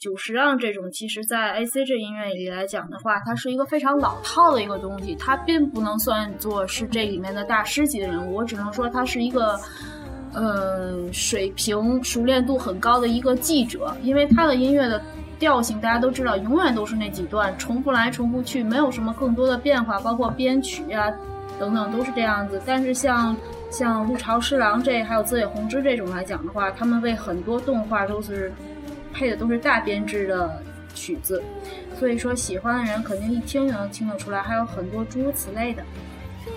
[0.00, 9.58] 久石让这种，其实在 A C G 音乐里来讲的话，它是一个非常老套的一个东西，它并不能算作是这里面的大师级的人物，我只能说它是一个。
[10.36, 15.00] 呃，水平熟练度很高的一个记者，因为他的音乐的
[15.38, 21.08] 调性大家都知道，永远都是那几段，重复来重复去，没有什么更多的变化，包括编曲啊
[21.56, 22.60] 等等都是这样子。
[22.66, 23.36] 但是像
[23.76, 28.52] 像陆朝侍郎这还有泽野弘之这种来讲的话，他们为很多动画都是
[29.12, 30.62] 配的都是大编制的
[30.94, 31.42] 曲子，
[31.98, 35.82] 所以说喜欢的人肯定一听就能听得出来，还有很多诸如此类的。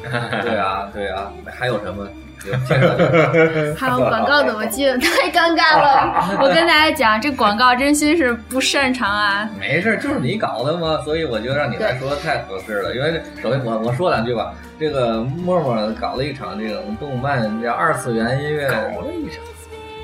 [0.44, 2.08] 对啊，对啊，还有什么？
[2.46, 6.38] 有介绍介绍还有广告怎么进， 太尴尬了。
[6.42, 9.50] 我跟大家讲，这广告真心是不擅长啊。
[9.60, 12.96] 没事，就是你搞的嘛，所以我觉得让你来说太合适了。
[12.96, 19.44] 因为首先我我说两句吧，这个默默搞了一场这种动漫叫二次元音乐，搞了一场，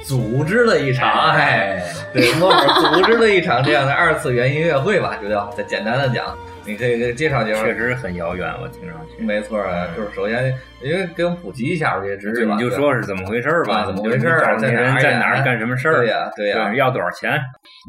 [0.03, 1.81] 组织了一场，哎，
[2.13, 6.25] 对，默默组织了一场这样的二次元音乐会吧，就叫再简单的讲，
[6.66, 7.64] 你可以给介绍介绍。
[7.64, 9.24] 确实很遥远，我听上去。
[9.24, 13.80] 没错啊，就是首先因为给我们普及一下这些知识吧，你就说是怎么回事儿吧？
[13.82, 15.95] 啊怎么回事儿就是你找那人在哪儿在哪儿干什么事儿？
[15.97, 17.39] 对呀对呀要多少钱？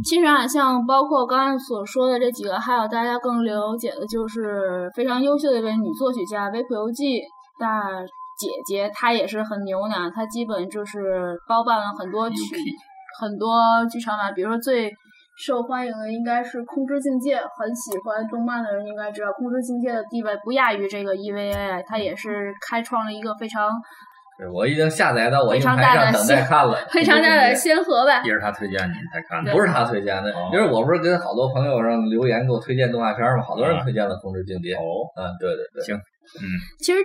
[0.05, 7.21] 其实啊，像包括刚才所说的这几个，还有大家更了解的，就是非常优秀的一位女作曲家维普游记
[7.59, 7.83] 大
[8.39, 10.11] 姐姐，她也是很牛呢。
[10.15, 12.37] 她基本就是包办了很多曲
[13.21, 14.91] 很多剧场版，比如说最
[15.37, 23.69] 受欢迎的应该是《空之境界》，很喜欢动漫的人应该知道，《空之境界》的地位不亚于这个 EVA，它也是开创了一个非常
[24.39, 28.23] 对我已经下载到我非硬常大的盘上等待看了， 非常大的先河呗。
[28.25, 29.53] 也是他推荐你才看的。
[29.53, 34.75] 不是他推荐的哦，因为我不是跟好多朋友让留言给我推荐动画片嘛，好多人啊推荐了《空之境界》。
[34.79, 36.43] 哦，嗯，对对对，行嗯，
[36.81, 36.99] 其实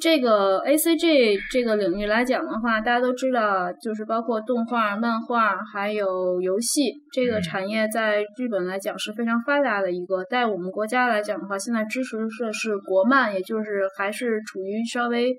[0.00, 10.22] 这个 A C G 这个领域来讲的话，大家都知道，就是包括动画、漫画还有游戏这个嗯产业，在日本来讲是非常发达的一个。
[10.30, 15.34] 在我们国家来讲的话，现在支持的是国漫，也就是还是处于稍微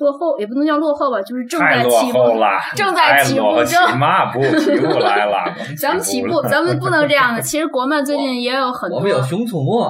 [0.00, 5.54] 落后，也不能叫落后吧，就是正在起步了，正在起步太落后中起嘛步，起步来了。
[5.80, 7.40] 咱们起步，咱们不能这样的。
[7.42, 9.82] 其实国漫最近也有很多我们有《熊出没》。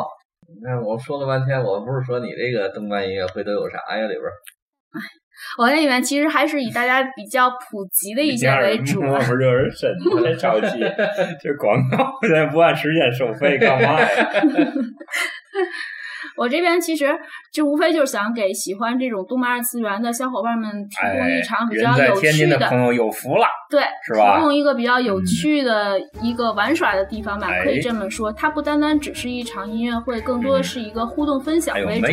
[0.65, 4.07] 你看，我说了半天，我不是说你这个动漫音乐会都有啥呀？
[4.07, 4.33] 里边儿
[5.59, 9.03] 我那里面其实还是以大家比较普及的一些为主。
[9.03, 9.93] 默默热人身，
[10.25, 10.79] 太着急。
[11.43, 14.31] 这广告现在不按时间收费，干嘛呀？
[16.37, 17.17] 我这边其实
[17.53, 28.33] 就无非就是想给喜欢这种动漫二次元的小伙伴们提供哎一场，比较有在天津趣的，的朋友有福了，对，是吧提供一个比较有嗯趣的一个玩耍的地方吧，可以哎这么说。
[28.33, 32.07] 它不单单只是一场音乐会，更多的是一个互动分享为主。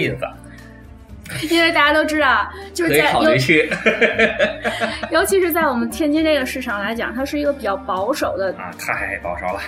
[1.50, 3.70] 因为大家都知道，就是在尤其。
[5.12, 8.54] 尤其是在我们天津这个市场来讲，它是一个比较保守的。
[8.58, 9.60] 啊，太保守了，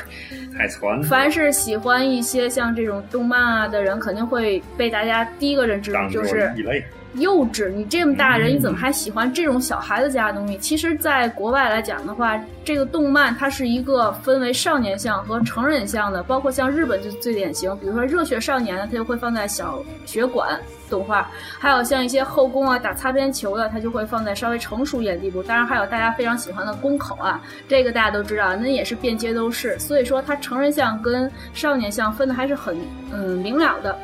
[0.57, 6.83] 太传统了，凡是喜欢一些像这种动漫啊的人，肯定会被大家第一个认知就是异类。
[7.15, 10.57] 幼稚，你这么大人，你怎么还喜欢这种小孩子家的东西？
[10.57, 20.59] 其实，在国外来讲的话，这个动漫它是一个分为少年向和成人向的，包括像日本就最典型，比如说《热血少年》呢，它就会放在小学馆
[20.89, 21.23] 动画；
[21.59, 25.43] 还有像一些后宫啊、打擦边球的，它就会放在稍微成熟一点地步。
[25.43, 29.77] 当然，还有大家非常喜欢的宫口啊，这个大家都知道，那也是遍街都是。
[29.77, 32.75] 所以说，它成人向跟少年向分的还是很
[33.11, 33.95] 嗯明了的。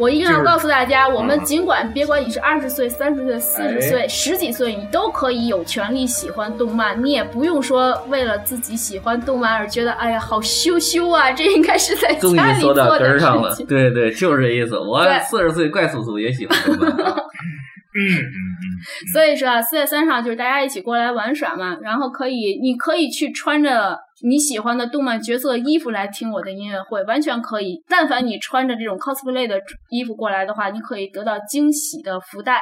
[0.00, 1.44] 我一定要告诉大家，我们嗯。
[1.44, 3.80] 尽管别管你是二十岁、三十岁、四十哎。
[3.80, 13.66] 岁、十几岁，你都可以有权利喜欢动漫，你也不用说为了自己喜欢动漫而觉得哎呀好羞羞啊，这应该是在终于家里说到做的根儿上了事，情。
[13.66, 14.78] 对对，就是这意思。
[14.78, 15.18] 我对。
[15.20, 16.96] 四十岁怪叔叔也喜欢动漫啊，
[17.92, 18.64] 嗯嗯嗯，
[19.12, 27.82] 所以说啊，四月三十号就是大家一起过来玩耍嘛，然后可以，你可以去穿着你喜欢的动漫角色衣服来听我的音乐会，完全可以。
[27.88, 29.58] 但凡你穿着这种 cosplay 的
[29.90, 32.60] 衣服过来的话，你可以得到惊喜的福袋。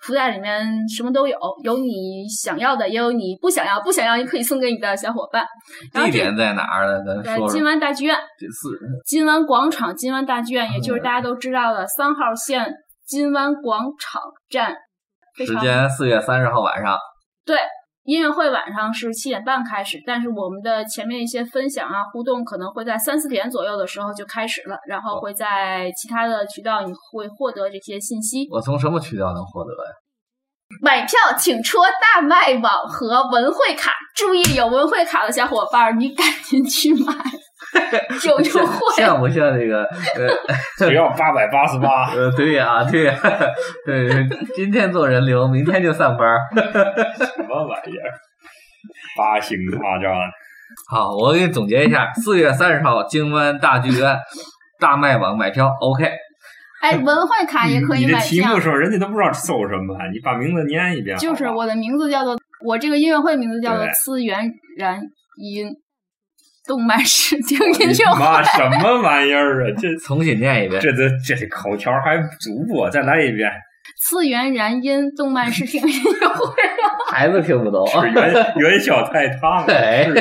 [0.00, 5.44] 福袋里面什么都有，有你想要的，也有你不想要，不想要你可以送给你的小伙伴。
[5.92, 7.22] 地点在哪儿呢？
[7.22, 7.64] 咱说金。
[7.64, 12.72] 湾大剧院，是金湾广场，金湾大剧院，也就是大家都知道的三号线
[13.04, 14.74] 金湾广场站。
[15.36, 16.96] 时间四月三十号晚上，
[17.44, 17.58] 对，
[18.04, 28.46] 音乐会晚上是七点半开始，但是我们的前面一些分享啊、互动可能会在三四点左右的时候就开始了，然后会在其他的渠道你会获得这些信息。
[28.50, 30.03] 我从什么渠道能获得呀？
[30.82, 31.08] 买票
[31.38, 37.14] 请戳大麦网和文汇卡，注意有文汇卡的小伙伴儿，你赶紧去买，
[38.26, 38.78] 有优惠。
[38.96, 40.28] 像 不像那个呃
[40.78, 43.14] 只要八百八十八， 呃，对呀、对呀、
[43.86, 46.38] 对，今天做人流，明天就上班儿。
[46.54, 48.10] 什么玩意儿？
[49.16, 50.12] 八星大战，
[50.90, 54.18] 好，我给你总结一下：四月三十号，京湾大剧院
[54.80, 56.10] 大麦网买票，OK。
[56.84, 58.60] 哎，文化卡也可以你买票这题目。
[58.60, 61.16] 时候，人家都不知道搜什么，你把名字念一遍。
[61.16, 65.00] 就是我的名字叫做，我这个音乐会名字叫做次元然
[65.38, 65.72] 音
[66.66, 68.20] 动漫视听音乐会。
[68.20, 69.74] 妈什么玩意儿啊？
[69.80, 70.78] 这 重新念一遍。
[70.78, 73.50] 这这这这口条还足不，再来一遍。
[74.02, 76.54] 次元燃音动漫视听音乐会，
[77.14, 77.86] 孩子听不懂。
[77.86, 79.72] 是元元宵太烫了，
[80.12, 80.14] 元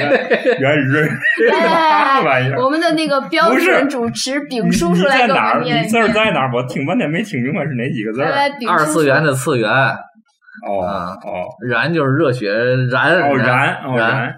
[0.60, 1.10] 元日
[1.52, 2.62] 哎嘛玩意儿？
[2.64, 5.56] 我们的那个 标准主持丙叔叔来给我在哪儿？
[5.56, 6.08] 们念字儿。
[6.10, 6.52] 在哪儿？
[6.54, 8.32] 我听半天没听明白是哪几个字儿。
[8.70, 12.52] 二次元的次元，哦啊哦燃就是热血
[12.92, 14.10] 燃哦，燃哦燃。
[14.18, 14.36] 燃，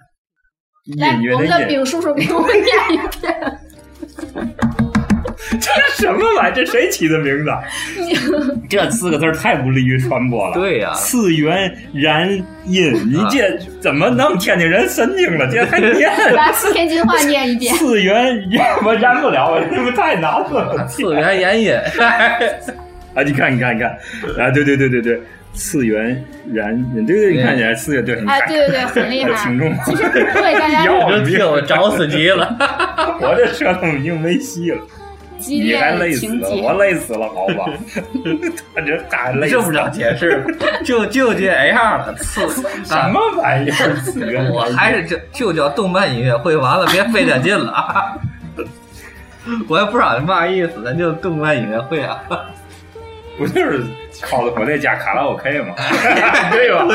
[0.97, 3.35] 来我们的，丙叔叔给我们念一遍。
[5.59, 6.53] 这什么玩意儿？
[6.53, 7.51] 这谁起的名字？
[8.69, 10.53] 这四个字太不利于传播了。
[10.53, 12.29] 对呀次元燃
[12.65, 15.47] 音，你啊这怎么弄天津人神经了？
[15.51, 16.09] 这还念？
[16.33, 17.73] 来，天津话念一遍。
[17.75, 18.37] 次元
[18.83, 20.85] 我燃不了，这不太难了。
[20.87, 21.73] 次元燃音。
[23.15, 23.89] 啊，你看，你看，你看，
[24.37, 25.21] 啊，对对对对对，
[25.53, 29.31] 次元燃音，对对，你看起来次元对，你哎，看，对对对，很厉害。
[29.43, 32.57] 听众，其实对大家我这听我找死急了。
[33.21, 34.77] 我这舌头已经没戏了，
[35.39, 36.61] 激你还烈的累死了，情节。
[36.61, 37.71] 我累死了，好吧？
[38.75, 40.43] 他这他还累不叫解释，
[40.83, 42.13] 就就这样了。
[42.19, 42.41] 次
[42.83, 43.95] 什么玩意儿？
[44.03, 48.17] 次元我还是就就叫动漫音乐会，完了别费点劲了啊！
[49.67, 52.19] 我也不知道嘛意思，咱就动漫音乐会啊。
[53.37, 53.83] 不就是
[54.21, 55.75] cosplay 加卡拉 OK 吗？
[56.51, 56.87] 对吧？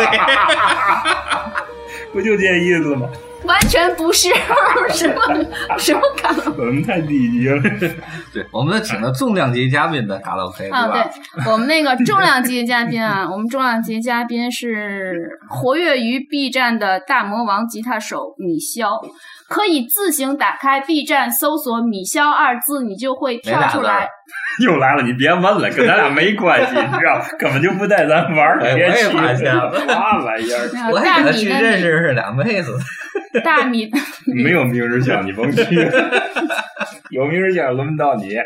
[2.12, 3.06] 不就这意思吗？
[3.44, 4.28] 完全不是
[4.90, 7.60] 什么什么感我们太低级了。
[8.32, 10.92] 对，我们请了重量级嘉宾的卡拉 OK，啊，吧？
[10.94, 15.14] 对我们那个重量级嘉宾啊， 我们重量级嘉宾是
[15.48, 19.00] 活跃于 B 站的大魔王吉他手米肖，
[19.48, 24.08] 可以自行打开 B 站搜索“米肖”二字，你就会跳出来。
[24.64, 28.60] 又来了，你别问了，跟咱俩没关系，你知道，根本就不带咱玩儿。
[28.62, 30.68] 哎别我也气发现了嘛玩意儿？
[30.74, 32.76] 那我还跟他去认的识是俩妹子，
[33.42, 33.90] 大米
[34.26, 35.62] 没有明日香，你甭去。
[37.10, 38.36] 有明日香，轮不到你。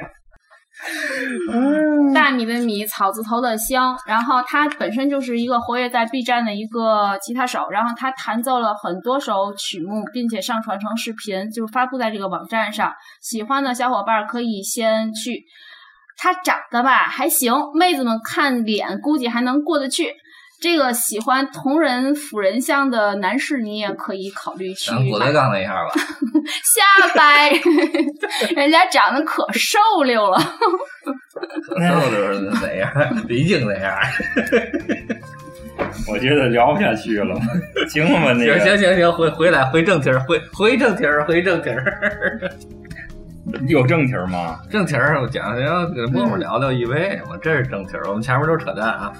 [2.12, 3.97] 大米的米，草字头的香。
[4.07, 12.93] 然后他本身就是一个活跃在 B 站的一个吉他手，然后他弹奏了很多首曲目，并且上传成视频，就发布在这个网站上。
[13.22, 15.45] 喜欢的小伙伴可以先去
[16.17, 20.15] 他长得吧还行，妹子们看脸估计还能过得去。
[20.61, 25.93] 这个喜欢同人辅人像的男士，你也可以考虑去买咱郭德纲那样吧，
[26.65, 27.51] 瞎掰，
[28.57, 30.39] 人家长得可瘦溜了。
[31.69, 32.91] 瘦溜是哪样？
[33.29, 33.95] 李菁那样。
[36.09, 37.35] 我觉得聊不下去了，
[37.91, 38.33] 行了吗？
[38.33, 42.51] 那行行行行，回回来回正题儿，回回正题儿，回正题儿。
[43.68, 44.59] 有正题儿吗？
[44.70, 49.12] 正题儿，我讲讲跟默默聊聊 EV，我这是正题儿，我们前面都是扯淡啊。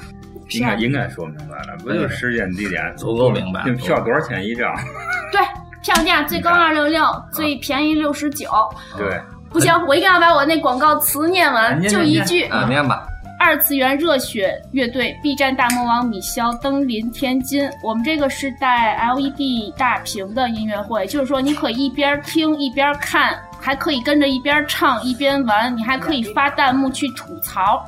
[0.51, 4.75] 应该应该说明白了，不就时间地点 足够明白这票多少钱一张？
[5.33, 5.41] 对，
[5.83, 7.03] 票价最高二六六，
[7.33, 8.49] 最便宜六十九。
[8.97, 9.21] 对，
[9.51, 12.45] 不行，我一定要把我那广告词念完，念就一句。
[12.45, 13.07] 啊，念吧。
[13.41, 17.69] 二次元热血乐队 B 站大魔王米肖登临天津。
[17.83, 27.83] 我们这个是带 LED 大屏的音乐会，就是说你可以一边听一边看，还可以跟着一边唱一边玩，你还可以发弹幕去吐槽。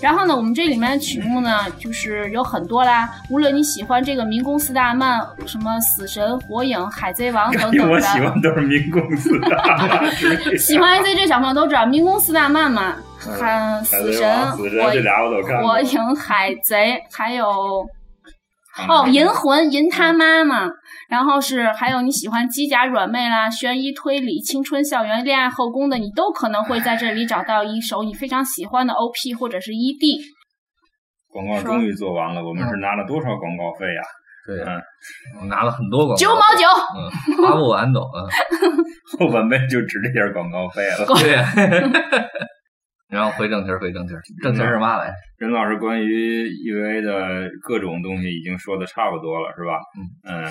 [0.00, 3.08] 然后呢，我们这里面的曲目呢，就是有很多啦。
[3.30, 10.04] 无论你喜欢这个民工四大漫，什么死神、火影、海贼王等等我的， 喜欢都是民工四大
[10.58, 12.94] 喜欢 AC 这小朋友都知道，民工四大漫嘛，
[13.26, 15.80] 嗯看海贼死神、死神火这俩我都看火。
[15.80, 17.84] 影、海贼，还有
[18.78, 20.68] 嗯哦银魂、银他妈嘛。
[21.08, 30.20] 然后是还有你喜欢机甲软妹啦、悬疑推理、青春校园、恋爱后宫的，你都可能会在这里找到一首你非常喜欢的 OP 或者是 E ED。
[31.28, 34.02] 广告终于做完了，我们是拿了多少广告费呀？
[34.46, 34.80] 对嗯，
[35.40, 38.26] 我拿了很多广告，九毛九，嗯，花不完都，嗯，
[39.18, 41.06] 后半辈就指这点广告费了。
[41.20, 41.36] 对。
[43.08, 45.12] 然后回正题儿，回正题儿，正题儿是嘛来？
[45.38, 49.78] 任老师关于 EVA 的各种东西已经说的差不多了，是吧？
[50.28, 50.42] 嗯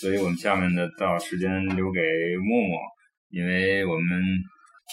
[0.00, 2.00] 所以我们下面的到时间留给
[2.42, 2.78] 默默，
[3.30, 4.22] 因为我们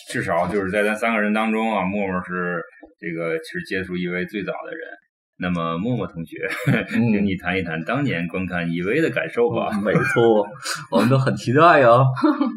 [0.09, 2.61] 至少就是在咱三个人当中啊，默默是
[2.99, 4.79] 这个是接触 EVA 最早的人。
[5.43, 6.37] 那么默默同学，
[6.71, 9.71] 嗯 请你谈一谈当年观看 EVA 的感受吧。
[9.83, 10.47] 没错，
[10.91, 12.05] 我们都很期待哟。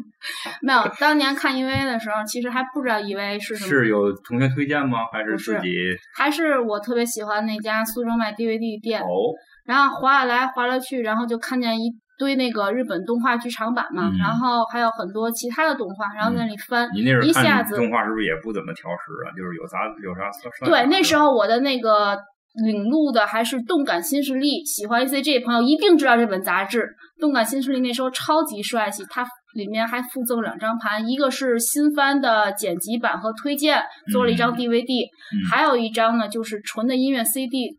[0.61, 4.99] 没有，当年看 EV 的时候，其实还不知道 EV 是什么，是有同学推荐吗？
[5.11, 5.73] 还是自己？
[6.15, 9.01] 还是我特别喜欢那家苏州卖 DVD 店。
[9.01, 9.33] 哦，
[9.65, 19.31] 然后划来划了去，然后就看见一堆那个日本动画剧场版嘛，嗯然后还有很多其他的动画，然后在那里翻，你那时候一下看子动画是不是也不怎么挑食啊？
[19.35, 22.17] 就是有啥有啥算对，那时候候我的那个
[22.65, 26.83] 领路的还是动感新势力，喜欢 ECG 的朋友一定知道这本杂志
[27.19, 37.77] 《动感新势力》，那时候超级帅气，它里面还附赠两张盘，一个是新番的剪辑版和推荐，做了一张嗯 DVD，、嗯还有一张呢就是纯的音乐 CD。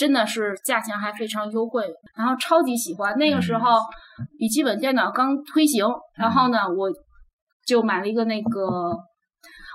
[0.00, 1.84] 真的是价钱还非常优惠，
[2.16, 3.14] 然后超级喜欢。
[3.18, 3.80] 那个时候，
[4.38, 5.84] 笔记本电脑刚推行，
[6.16, 6.88] 然后呢，我
[7.66, 8.60] 就买了一个那个，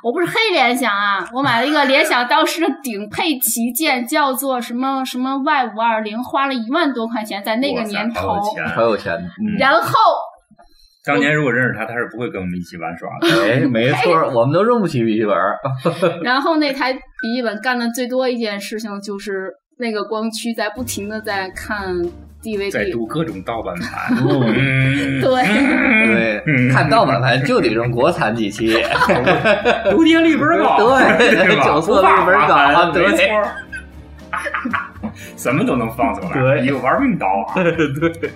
[0.03, 8.55] 我不是黑联想啊，我买了一个联想当时的顶配旗舰，叫做什么什么 Y 五二零，花了一万多块钱，在那个年头好有。
[8.55, 9.91] 钱好有钱，嗯，然后
[11.05, 13.28] 当年如果认识他，他是不会跟我们一起玩耍的。
[13.45, 15.55] 哎， 没错，我们都用不起笔记本儿。
[16.26, 16.99] 然后那台笔
[17.36, 21.95] 记本干的最多一件事情就是那个光驱在不停的在看
[22.41, 24.15] DVD，在读各种盗版盘。
[24.17, 28.73] 嗯， 嗯，对，对，看盗版盘就得用国产机器。
[29.89, 31.63] 读碟率倍儿高， 对？
[31.63, 33.55] 九色率倍儿高没错儿。
[35.38, 37.53] 什么都能放出来，对你玩命刀啊！
[37.55, 38.30] 对，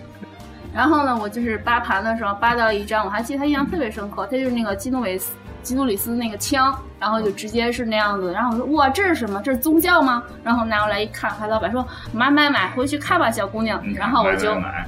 [0.74, 8.32] 然后呢，我就是扒盘的时候扒到一张，我还记得他印象特别深刻，他就是那个基努维斯基努里斯那个枪，然后就直接是那样子。
[8.34, 9.42] 然后我说哇，这是什么？
[9.44, 10.24] 这是宗教吗？
[10.44, 14.88] 然后拿过来一看，他老板说买买买，回去看吧，小姑娘然后我就买买买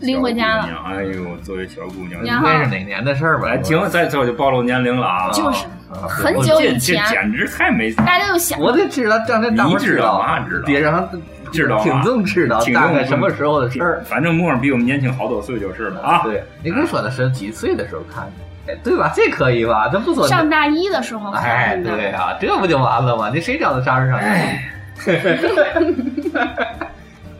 [0.00, 0.68] 拎回家了。
[0.86, 3.48] 哎呦，作为小姑娘，那是哪年的事儿吧？
[3.48, 5.30] 哎，停，再这我就暴露年龄了啊！
[5.30, 11.18] 就是啊很久以前简直太没，大家就想，我得知道，让这大知道知道得让他
[11.52, 14.00] 知道啊听众知道听众大概什么时候的事儿。
[14.06, 16.22] 反正默儿比我们年轻好多岁就是了啊。
[16.22, 18.49] 对，你跟说的是几岁的时候看的，哎，
[18.84, 19.12] 对吧？
[19.14, 19.88] 这可以吧？
[19.90, 23.30] 这不说上大一的时候哎，对呀、这不就完了吗？
[23.32, 25.90] 你谁知道他啥时候上大一？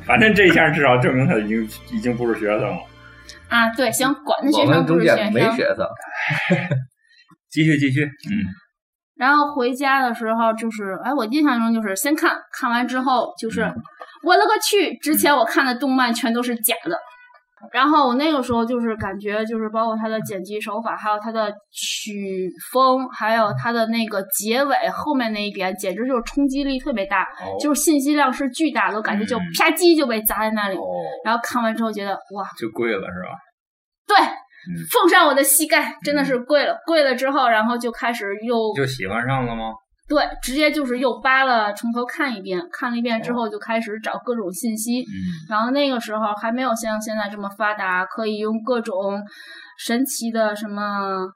[0.04, 1.62] 反正这一下至少证明他已经
[1.92, 2.76] 已经不是学生了。
[3.48, 5.56] 啊，对，行，管他学生不是学生没学生。
[5.56, 5.86] 学生，
[7.50, 8.32] 继续继续，嗯，
[9.16, 13.74] 然后回家的时候，就是，哎，我印象中就是先看看完之后，就是，嗯
[14.22, 14.94] 我勒个去！
[14.98, 16.98] 之前我看的动漫全都是假的。
[17.72, 30.76] 然后我那个时候就是感觉，就是包括他的剪辑手法，还有他的曲风，还有他的那个结尾后面那一点，简直就是冲击力特别大，哦就是信息量是巨大的，我感觉就嗯啪叽就被砸在那里。
[30.76, 30.82] 哦，
[31.24, 33.36] 然后看完之后觉得，哇，就跪了是吧？
[34.06, 39.72] 对，嗯奉上我的膝盖，真的是跪了，跪了之后，然后就开始又就喜欢上了吗？
[40.10, 45.14] 对，直接就是又扒了从头看一遍，看了一遍之后就开始找各种信息，嗯
[45.48, 49.22] 然后那个时候还没有像现在这么发达，可以用各种
[49.78, 51.28] 神奇的什么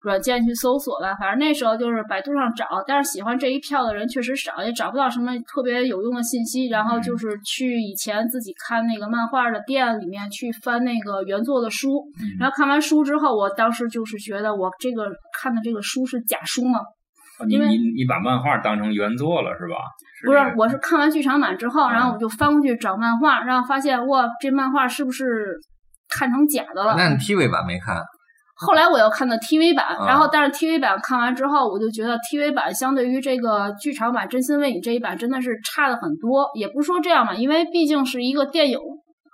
[0.00, 1.14] 软件去搜索吧。
[1.14, 6.66] 反正那时候就是百度上找，但是喜欢这一票的人确实少，也找不到什么特别有用的信息。
[6.66, 12.02] 然后就是去以前自己看那个漫画的店里面去翻那个原作的书，
[12.40, 15.06] 然后看完书之后，我当时就是觉得我这个
[15.40, 16.80] 看的这个书是假书吗？
[17.46, 19.76] 你你你把漫画当成原作了是吧？
[20.24, 25.58] 不是，我是看完剧场版之后，然后嗯我就翻过去找漫画，然后发现哇，这漫画是不是
[26.08, 26.94] 看成假的了？
[26.96, 28.00] 那你 TV 版没看？
[28.54, 36.48] 后来我又看的 TV 版，啊然后但是 TV 版看完之后，我就觉得 TV 版相对于这个剧场版《真心为你》这一版真的是差的很多。
[36.54, 38.78] 也不是说这样吧，因为毕竟是一个电影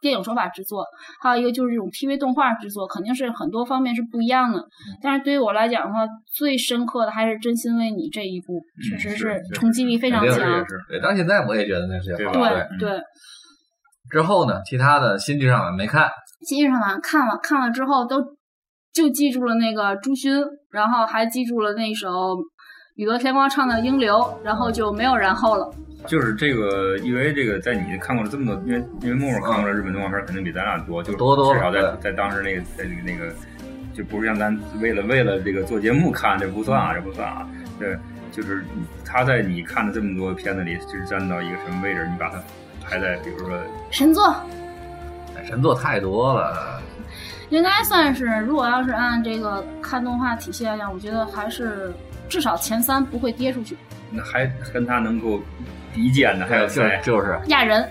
[0.01, 0.84] 电影手法制作，
[1.20, 4.64] 还有一个就是这种 TV 动画制作，肯定是很多方面是不一样的。
[5.03, 12.32] 但是对于我来讲的话，最深刻的还是《真心为你》这一部，确实是是冲击力非常强对，到现在我也觉得那是好。
[12.32, 13.01] 对对对，
[14.11, 16.09] 之后呢，其他的新剧场版没看，
[16.46, 18.22] 新剧场版看了看了之后，都
[18.92, 20.32] 就记住了那个朱勋，
[20.70, 22.09] 然后还记住了那首
[22.99, 25.72] 宇多田光唱的《英流》，然后就没有然后了。
[26.09, 33.32] 就是这个，因为这个在你看过了这么多，因为因为默默看过了日本动画片，肯定比咱俩多，就是多多至少在在当时那个在那个那个，
[33.94, 37.96] 就不是像咱为了为了这个做节目看，这不算啊，这不算啊，对，
[38.32, 38.64] 就是
[39.05, 42.42] 他在你看的这么多片子里，就是站到一个什么位置，你把它
[42.84, 43.57] 排在比如说
[43.92, 44.34] 神作
[45.44, 46.82] 神作太多了。
[47.51, 51.94] 应该算是，如果要是按这个看动画体系来讲，我觉得还是
[52.28, 53.76] 至少前三不会跌出去。
[54.10, 55.40] 那还跟他能够
[55.94, 57.00] 比肩的还有就谁？
[57.02, 57.88] 就是亚人，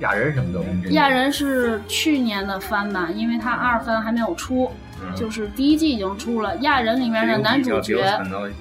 [0.00, 0.94] 亚人什么东西？
[0.94, 6.56] 亚人是去年的番吧，因为他二番还没有出，嗯就是第一季已经出了。
[6.58, 8.02] 亚人里面的男主角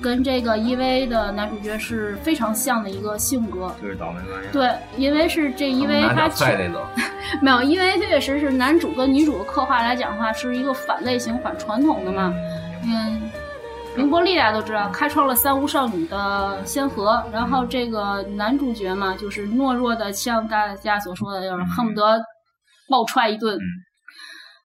[0.01, 3.73] 跟这个 EV 的男主角是非常像的一个性格。
[3.81, 4.51] 就是倒霉玩意儿。
[4.51, 6.83] 对，因为是这 EV 他点菜那种，
[7.41, 12.31] 没有，因为确实是男主跟女主的刻画来讲的话，是一个反类型、反传统的嘛。
[12.83, 13.21] 嗯，
[13.97, 17.23] 凌波丽大家都知道，开创了三无少女的先河。
[17.31, 22.19] 然后这个男主角嘛，就是懦弱的，像大家所说的，就是恨不得
[22.89, 23.57] 暴踹一顿。
[23.57, 23.65] 嗯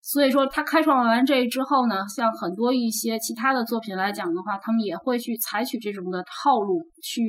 [0.02, 7.22] 所以说，他开创完这之后呢，像很多一些其他的作品来讲的话，他们也会去采取这种的套路去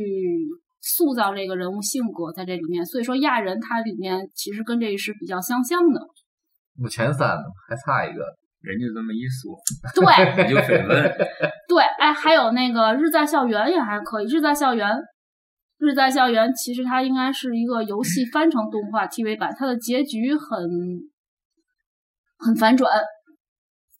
[0.80, 2.86] 塑造这个人物性格在这里面。
[2.86, 6.00] 所以说，亚人它里面其实跟这是比较相像的。
[6.78, 7.36] 目前三，
[7.68, 8.24] 还差一个。
[8.62, 9.56] 人家这么一说，
[9.96, 11.16] 对，你就绯闻。
[11.66, 14.88] 对，哎，还有那个《日在校园》也还可以，《日在校园》。
[15.78, 20.68] 《日在校园》其实它应该是一个游戏翻成动画 TV 版，它的结局很
[22.36, 22.92] 很反转，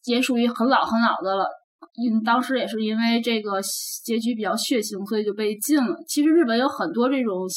[0.05, 1.49] 也属于很老很老的了。
[1.95, 3.61] 因当时也是因为这个
[4.05, 5.97] 结局比较血腥，所以就被禁了。
[6.07, 7.49] 其实日本有很多这种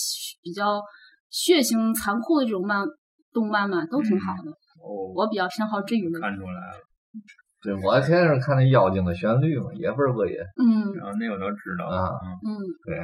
[0.41, 0.81] 比较
[1.29, 2.85] 血腥、残酷的这种漫
[3.33, 4.49] 动漫嘛，都挺好的。
[4.79, 6.19] 哦，我比较偏好这一类。
[6.19, 6.79] 看出来了，
[7.63, 12.09] 对，我天天看那妖精的旋律嘛，也倍儿过瘾嗯然后那我倒知道啊。
[12.45, 12.51] 嗯，
[12.85, 12.99] 对，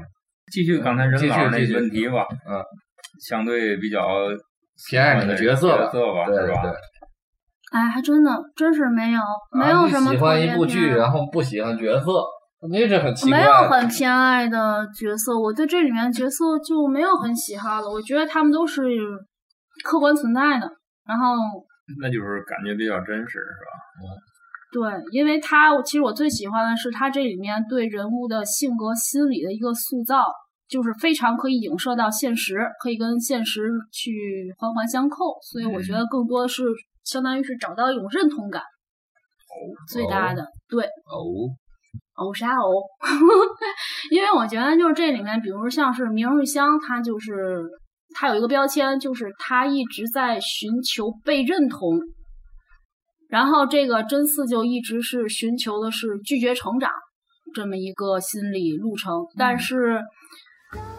[0.51, 2.61] 继续刚才任老那继续问题吧，嗯，
[3.27, 4.01] 相对比较
[4.89, 6.61] 偏爱哪个角色吧角色吧，对是吧？
[6.61, 6.71] 对，
[7.71, 12.11] 哎，还真的，真是没有，没有什么喜欢一部剧，偏然后不喜欢角色，
[12.69, 13.39] 那这很奇怪。
[13.39, 17.89] 没有很偏爱的角色，我对这里面角色就没有很喜好了。
[17.89, 18.81] 我觉得他们都是
[19.85, 20.69] 客观存在的，
[21.07, 21.35] 然后
[22.01, 24.19] 那就是感觉比较真实，是吧？
[24.71, 30.23] 对，因为他其实我最喜欢的是他这里面对人物的性格、心理的一个塑造，
[30.67, 35.37] 就是非常可以影射到现实，可以跟现实去环环相扣。
[35.41, 36.63] 所以我觉得更多的是
[37.03, 38.61] 相当于是找到一种认同感，
[39.91, 40.83] 最大的对。
[40.83, 41.49] 哦，
[42.13, 42.83] 偶啥偶？
[44.11, 47.63] 因为我觉得就是这里面，比如像是明日香，她就是
[48.13, 51.99] 她有一个标签，就是她一直在寻求被认同。
[53.29, 56.89] 然后这个真嗣就一直是寻求的是拒绝成长
[57.53, 60.01] 这么一个心理路程，但是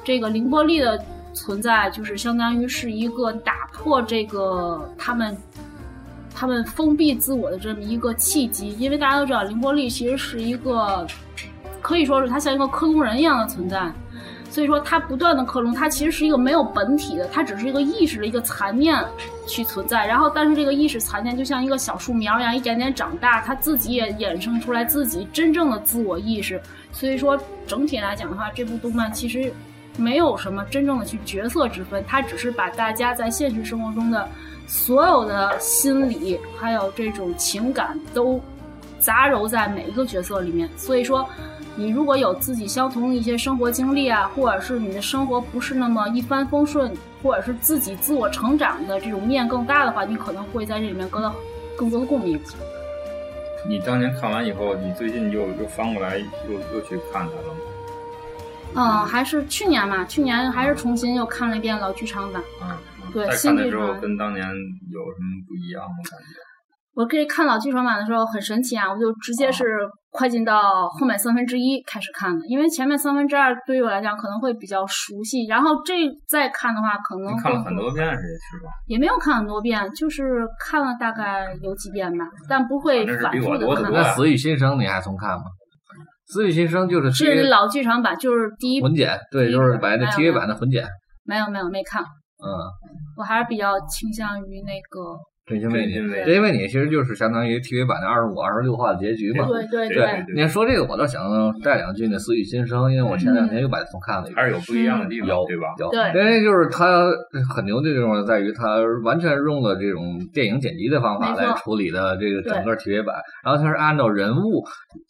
[0.04, 0.98] 这个凌波丽的
[1.34, 5.36] 存在，就是相当于是一个打破这个他们
[6.34, 11.06] 他们封闭自我的这么一个契机，因为大家都知道凌波丽其实是一个
[11.80, 13.92] 可以说是他像一个克隆人一样的存在，
[14.50, 19.02] 所以说它不断的克隆，它其实是一个没有本体的，它只是一个意识的一个残念
[19.46, 26.60] 去存在，然后但是这个意识残念就像一个小树苗一样，一点点长大，它自己也衍生出来自己真正的自我意识，
[26.92, 29.50] 所以说整体来讲的话，这部动漫其实。
[29.96, 34.26] 没有什么真正的去角色之分，它只是把大家在现实生活中的
[34.66, 38.40] 所有的心理还有这种情感都
[39.00, 40.70] 杂糅在每一个角色里面。
[40.76, 41.28] 所以说，
[41.80, 51.34] 你如果有自己相同的一些生活经历啊，或者是你的生活不是那么一帆风顺，或者是自己自我成长的这种面更大的话，你可能会在这里面得到
[51.78, 52.38] 更多的共鸣。
[53.66, 57.60] 你当年看完以后，你最近又又翻过来又又去看它了吗？
[58.74, 62.42] 嗯，还是去年嘛，去年还是重新又看了一遍老剧场版。
[62.62, 62.76] 嗯，
[63.06, 65.96] 嗯对再看的时候新剧场跟当年有什么不一样吗？
[66.10, 66.49] 感觉？
[66.94, 69.64] 我可以看老剧场版的时候很神奇啊，我就直接是
[70.10, 75.94] 快进到后面三分之一开始看的，因为前面三分之二对于我来讲可能会比较熟悉，然后这
[76.28, 78.70] 再看的话可能看了很多遍是是吧？
[78.86, 83.92] 也没有看很多遍，就是看了大概有几遍吧，但不会反复的看。
[83.92, 85.44] 那《死与新生》你还重看吗？
[86.32, 90.84] 《死与新生》就是是 TV 老剧场版，就是第一混剪，对，就是把那 TV 版的混剪，
[91.24, 92.50] 没有没有没看，嗯，
[93.16, 95.16] 我还是比较倾向于那个
[95.50, 99.44] 真心为你，真心为你其实就是相当于 TV 版的二十五、二十六话的结局嘛。
[99.46, 101.20] 对对对对，你看说这个，我倒想
[101.60, 104.36] 带两句那《死与新生》，因为我前两天又把它重看了一遍。
[104.36, 105.74] 还是有不一样的地方，有对吧？
[105.78, 107.10] 有，对因为就是它
[107.52, 114.62] 很牛的地方在于，它完全用了这种电影剪辑的方法来处理的这个整个 TV 版，然后它是按照人物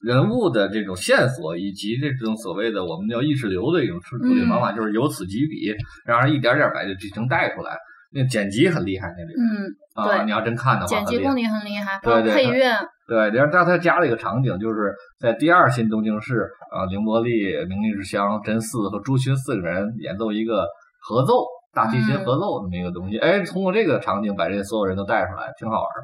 [0.03, 5.75] 人物的这种线索以及这种所谓的我们叫意识流的一种处处理方法，就是由此及彼，
[6.07, 7.77] 然后一点点把这剧情带出来。
[8.13, 9.71] 那剪辑很厉害，那里嗯
[10.01, 12.75] 啊，对你要真看的话，剪辑功底很厉害，配乐，
[13.07, 17.31] 对，然后但他加了一个场景，就是在第二新东京市啊，凌波丽、
[17.67, 20.67] 明日之香、真嗣和朱勋四个人演奏一个
[21.03, 23.19] 合奏，大提琴嗯合奏这么一个东西。
[23.19, 26.01] 哎，通过这个场景把这所有人都带出来，挺好玩儿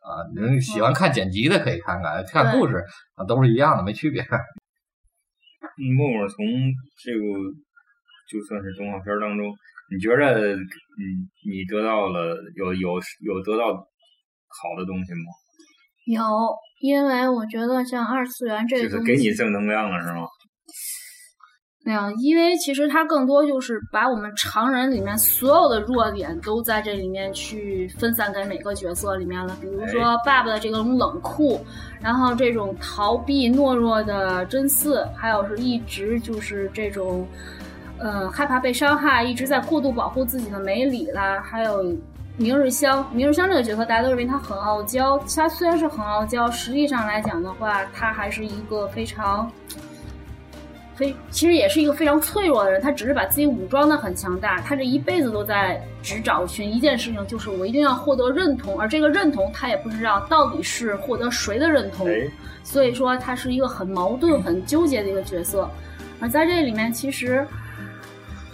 [0.00, 0.08] 啊。
[0.34, 2.82] 人喜欢看剪辑的可以看看，看故事
[3.16, 4.22] 啊都是一样的，没区别。
[5.76, 6.46] 嗯默默从
[7.02, 7.18] 这个
[8.30, 9.50] 就算是动画片当中，
[9.90, 15.30] 你觉着嗯你得到了有有有得到好的东西吗？
[16.06, 16.22] 有，
[16.80, 20.26] 因为我觉得像二次元这就是个，给你正能量了是吗？
[21.86, 29.54] 没有，因为其实它更多就是把我们常人里面所有的弱点都在这里面去分散给每个角色里面了。
[29.60, 31.60] 比如说爸爸的这种冷酷，
[32.00, 37.28] 然后这种逃避懦弱的真嗣，还有是一直就是这种，
[37.98, 41.82] 呃，害怕被伤害，一直在过度保护自己的梅里啦，还有
[42.36, 45.18] 明日香，明日香这个角色，大家都认为她很傲娇。
[45.20, 49.50] 她虽然是很傲娇，实际上来讲的话，她还是一个非常
[50.96, 62.28] 非其实也是一个非常脆弱的人，他只是把自己武装的很强大，他这一辈子都在只找寻一件事情，就是我一定要获得认同，而这个认同他也不知道到底是获得谁的认同，哎，
[62.62, 65.68] 所以说他是一个很矛盾、很纠结的一个角色。
[66.20, 67.44] 而在这里面，其实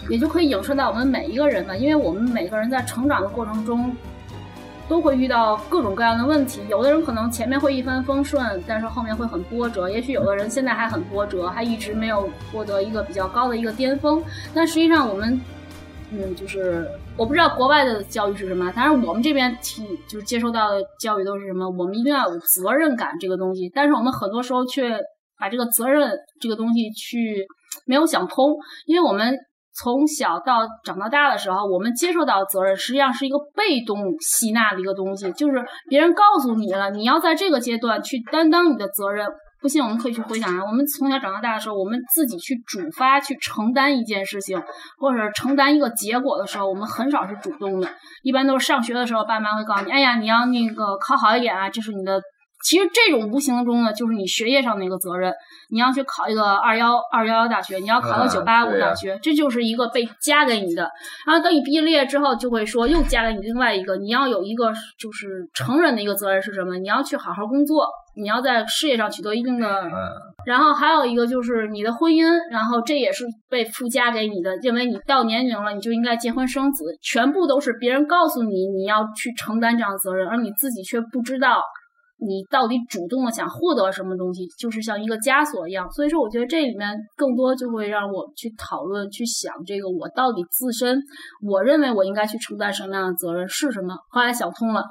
[0.09, 3.95] 也就可以影射到我们每一个人吧，因为我们每个人在成长的过程中。
[4.89, 14.21] 都会遇到各种各样的问题，有的人可能前面会一帆风顺，但是后面会很波折；也许有的人现在还很波折，还一直没有获得一个比较高的一个巅峰。
[14.53, 15.39] 但实际上，我们，
[16.11, 16.85] 嗯，就是
[17.15, 21.69] 我不知道国外的教育是什么，但是我们这边体就是接受到的教育都是什么？
[21.69, 24.99] 我们一定要有责任感这个东西，但是我们很多时候却
[25.39, 27.47] 把这个责任这个东西去
[27.85, 29.37] 没有想通，因为我们。
[29.73, 39.27] 从小到长到大的时候，我们接受到责任，实际上是一个被动吸纳的一个东西，就是别人告诉你了，你要在这个阶段去担当你的责任。
[39.61, 44.59] 不信，我们可以去回想啊，我们从小长到大的时候，我们自己去主发去承担一件事情，
[44.99, 47.87] 或者承担一个结果的时候，我们很少是主动的，
[48.23, 52.19] 一般都是上学的时候，爸妈会告诉你，哎呀，你要那个考好一点啊，这是你的。
[52.63, 55.33] 其实这种无形中呢，就是你学业上的一个责任。
[55.69, 60.89] 你要去考一个二幺二幺幺大学，你要考个啊九八五大学，这就是一个被加给你的。
[61.25, 66.77] 然后等你毕业之后，就会说又加给你另外一个，你要有一个就是成人的一个责任是什么？
[66.77, 67.87] 你要去好好工作，
[68.17, 69.67] 你要在事业上取得一定的。
[69.67, 69.91] 嗯，
[70.45, 81.63] 然后还有一个就是你的婚姻，然后这也是被附加给你的，认为你到年龄了，你就应该结婚生子，全部都是别人告诉你你要去承担这样的责任，而你自己却不知道。
[82.23, 85.89] 你到底主动的想获得什么东西，就是像一个枷锁一样。
[85.91, 91.01] 所以说，我觉得这里面更多就会让我去讨论、去想这个我到底自身，
[91.41, 93.95] 我认为我应该去承担什么样的责任是什么。
[94.09, 94.83] 后来想通了，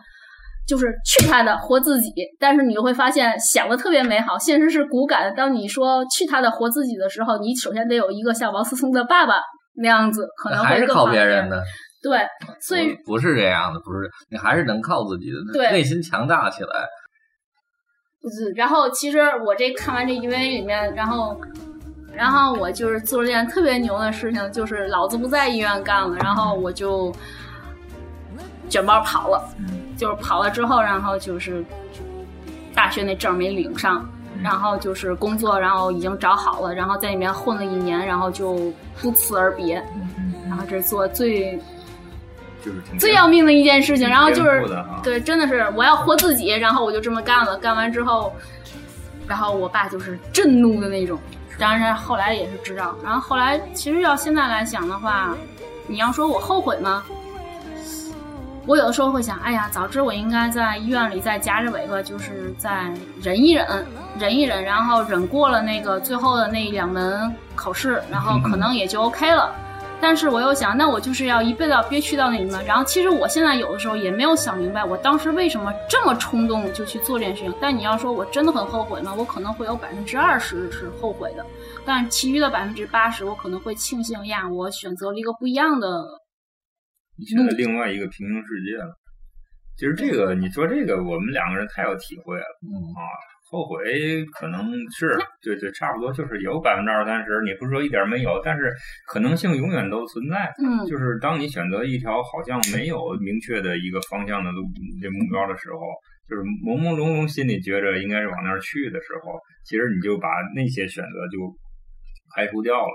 [0.67, 2.11] 就是去他的，活自己。
[2.41, 5.31] 但是你又会发现，想的特别美好，现实是骨感的。
[5.37, 9.35] 当你说去他的，活自己的时候，你首先得有一个像王思聪的爸爸
[9.77, 11.63] 那样子，可能会还是靠别人的，
[12.03, 12.19] 对，
[12.61, 16.89] 所以不不是这样的，不是你还是能靠自己的，对内心强大起来。
[18.23, 21.41] 嗯，然后其实我这看完这 EVA 里面，然后，
[22.13, 27.11] 然后我就是做了件特别牛的事情，就是老子不在医院干了，然后我就
[28.69, 29.43] 卷包跑了，
[29.97, 31.65] 就是跑了之后，然后就是
[32.75, 34.07] 大学那证没领上，
[34.43, 39.83] 然后就是工作，然后已经找好了，然后在里面混了一年，然后就不辞而别，
[40.47, 41.59] 然后这是做最
[42.65, 44.65] 就是挺最要命的一件事情，然后就是
[45.03, 47.57] 对，真的是我要活自己，然后我就这么干了。
[47.59, 48.33] 干完之后，
[49.27, 51.19] 然后我爸就是震怒的那种，
[51.59, 52.95] 当然后来也是知道。
[53.03, 55.35] 然后后来其实要现在来想的话，
[55.87, 57.03] 你要说我后悔吗？
[58.67, 63.87] 我有的时候会想，哎呀，早知我应该在医院里再夹着尾巴，就是再忍一忍，
[64.19, 69.51] 忍一忍，然后忍过了那个最后的那两门考试，然后可能也就 OK 了。
[70.01, 72.65] 但是我又想，那我就是要一辈子要憋屈到那里面。
[72.65, 77.55] 然后其实我现在有的时候也没有想明白，我当时为什么这么冲动就去做这件事情。
[77.61, 79.15] 但你要说我真的很后悔吗？
[79.17, 81.45] 我可能会有百分之二十是后悔的，
[81.85, 85.89] 但其余的百分之八十，我可能会庆幸呀，我选择了一个不一样的。
[87.19, 88.97] 你选择另外一个平行世界了。
[89.77, 93.01] 其实这个你说这个，我们两个人太有体会了嗯啊！
[93.51, 98.73] 后悔可能是对对，差不多就是有百分之二三十，你不是说一点没有，但是
[99.09, 100.55] 可能性永远都存在。
[100.63, 104.63] 嗯，就是当你选择一条好像没有明确的一个方向的路
[105.03, 105.81] 这目标的时候，
[106.31, 109.35] 就是朦朦胧胧心里觉着应该是往那儿去的时候，
[109.67, 111.53] 其实你就把那些选择就
[112.37, 112.95] 排除掉了。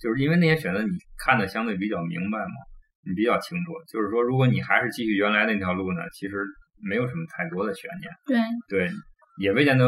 [0.00, 0.88] 就是因为那些选择你
[1.18, 2.54] 看的相对比较明白嘛，
[3.02, 3.72] 你比较清楚。
[3.90, 6.44] 就是说，如果你还是继续原来那条路呢，其实
[6.88, 8.12] 没有什么太多的悬念。
[8.24, 8.38] 对，
[8.68, 8.90] 对，
[9.38, 9.84] 也未见得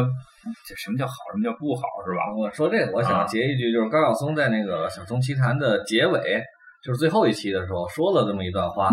[0.67, 2.21] 这什么叫好，什么叫不好，是吧？
[2.37, 6.41] 我说这个，我想啊截一句，就是高晓松在那个《小松奇谈》的结尾，
[6.83, 8.89] 就是最后一期的时候说了这么一段话。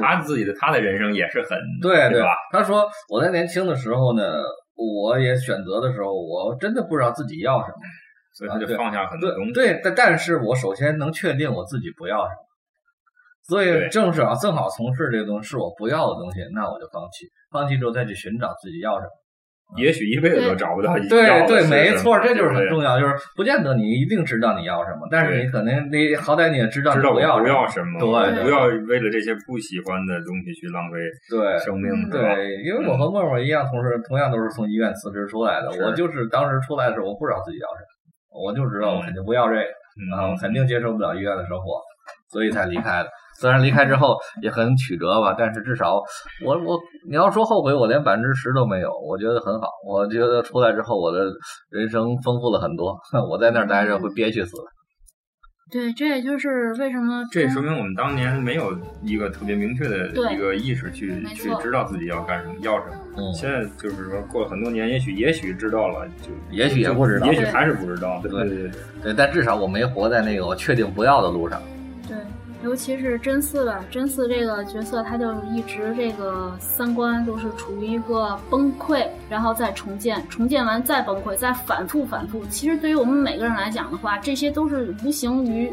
[0.00, 2.28] 他自己的他的人生也是很对对吧？
[2.50, 4.22] 他说我在年轻的时候呢，
[4.74, 7.76] 我也选择的时候，我真的不知道自己要什么。
[8.34, 9.52] 所以他就放下很多东西。
[9.52, 12.42] 对，但但是我首先能确定我自己不要什么，
[13.42, 19.10] 所以正是啊，正好从事这个东西是我不要的东西，那我就放弃，放弃之后再去寻找自己要什么。
[19.78, 27.98] 也许一辈子都找不到一对对，没错，么这就是很重要，就是不见得你一定知道你要什么，但是你可能你好歹你也知道知道我你不要不要什么。
[27.98, 30.98] 对不要为了这些不喜欢的东西去浪费
[31.30, 35.70] 对生命，嗯对因为我和默默一样，同时同样都是从医院辞职出来的。
[35.82, 37.82] 我就是当时出来的时候，我不知道自己要什
[38.28, 41.80] 么，我就知道我肯定不要这个，啊，我嗯，肯定接受不了医院的生活，
[42.30, 43.08] 所以才离开的。
[43.42, 45.96] 虽然离开之后也很曲折吧，但是至少
[46.46, 46.78] 我我
[47.08, 49.66] 你要说后悔，我连百分之十都没有，我觉得很好。
[49.84, 51.24] 我觉得出来之后，我的
[51.68, 52.96] 人生丰富了很多。
[53.28, 54.52] 我在那儿待着会憋屈死。
[55.72, 58.72] 对，这也就是为什么这也说明我们当年没有
[59.02, 62.96] 一个特别明确的一个意识去去知道自己要干什么，要什么。
[63.16, 68.20] 嗯，现在就是说，过了很多年，也许也许知道了，就也许也不知道也许还是不知道。
[68.22, 68.70] 对对对对，
[69.02, 71.60] 对，但至少我没活在那个我确定不要的路上。
[72.62, 82.44] 尤其是真嗣吧，真嗣这个角色，他就一直这个三观都是处于一个崩溃，然后再重建，重建完再崩溃，再反复反复。
[82.46, 85.72] 其实对于我们每个人来讲的话，这些都是无形于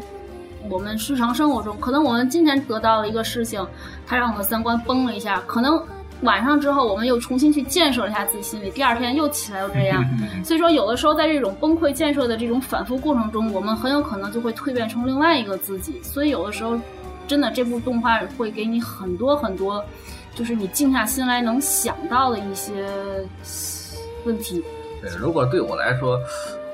[0.68, 1.78] 我们日常生活中。
[1.78, 3.64] 可能我们今天得到了一个事情，
[4.06, 5.80] 它让我们三观崩了一下，可能。
[6.22, 10.04] 晚上之后，我们又重新去建设了一下自己心理，第二天又起来又这样，
[10.44, 16.00] 所以说，有的时候在这种崩溃建设的这种反复过程中，我们很有可能就会蜕变成另外一个自己。
[16.02, 16.78] 所以有的时候，
[17.26, 19.82] 真的这部动画会给你很多很多，
[20.34, 22.72] 就是你静下心来能想到的一些
[24.24, 24.62] 问题。
[25.00, 26.20] 对，如果对我来说，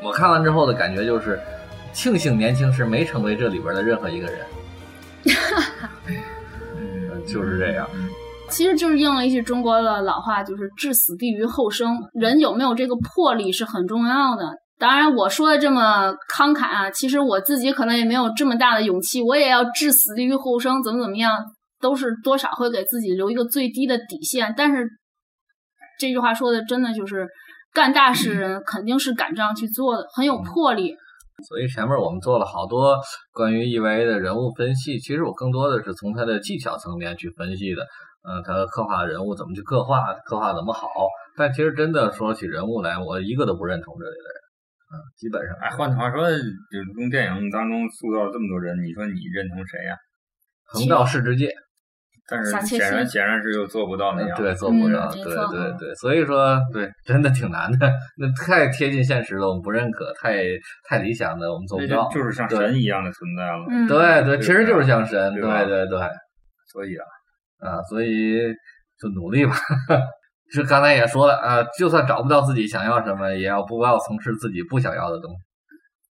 [0.03, 1.39] 我看完之后的感觉就是，
[1.93, 4.47] 庆幸年轻时没成为这里边的任何一个人，
[6.77, 7.89] 嗯，就是这样。
[8.49, 11.99] 其实就是应了一句中国的老话，就是“置死地于后生”。
[12.15, 14.45] 人有没有这个魄力是很重要的。
[14.79, 21.33] 当然，我说的这么慷慨啊，其实我自己可能也没有这么大的勇气，我也要置死地于后生，怎么怎么样，
[21.81, 24.55] 都是多少会给自己留一个最低的底线。
[24.57, 24.89] 但是
[25.99, 27.27] 这句话说的真的就是，
[27.75, 30.95] 干大事人肯定是敢这样去做的，很有魄力。
[31.47, 32.97] 所以前面我们做了好多
[33.33, 37.83] 关于 EVA 的人物分析，其实我更多的是从他的技巧层面去分析的。
[38.29, 40.89] 嗯，他刻画人物怎么去刻画，刻画怎么好。
[41.37, 44.43] 但其实真的说起人物来，我一个都不认同这里的人。
[44.87, 45.57] 嗯，基本上。
[45.61, 49.97] 哎，换句话说，就用电影当中塑造了这么多人，你说你认同谁呀、
[50.67, 51.53] 横道世之介，
[52.29, 54.37] 但是显然显然是又做不到那样。
[54.37, 60.43] 对，做不到，嗯对对对，所以说，对，真的挺难的， 那太贴近现实了，我们不认可；太
[60.89, 62.09] 太理想的，我们做不到。
[62.09, 63.67] 就就是像神一样的存在了。
[63.69, 66.01] 嗯，对对，其实就是像神，对对对对，
[66.73, 67.05] 所以啊，
[67.59, 68.37] 啊，所以
[69.01, 69.55] 就努力吧。
[70.49, 75.37] 是刚才也说了啊，就算找不到自己想要什么，也要不要从事自己不想要的东西。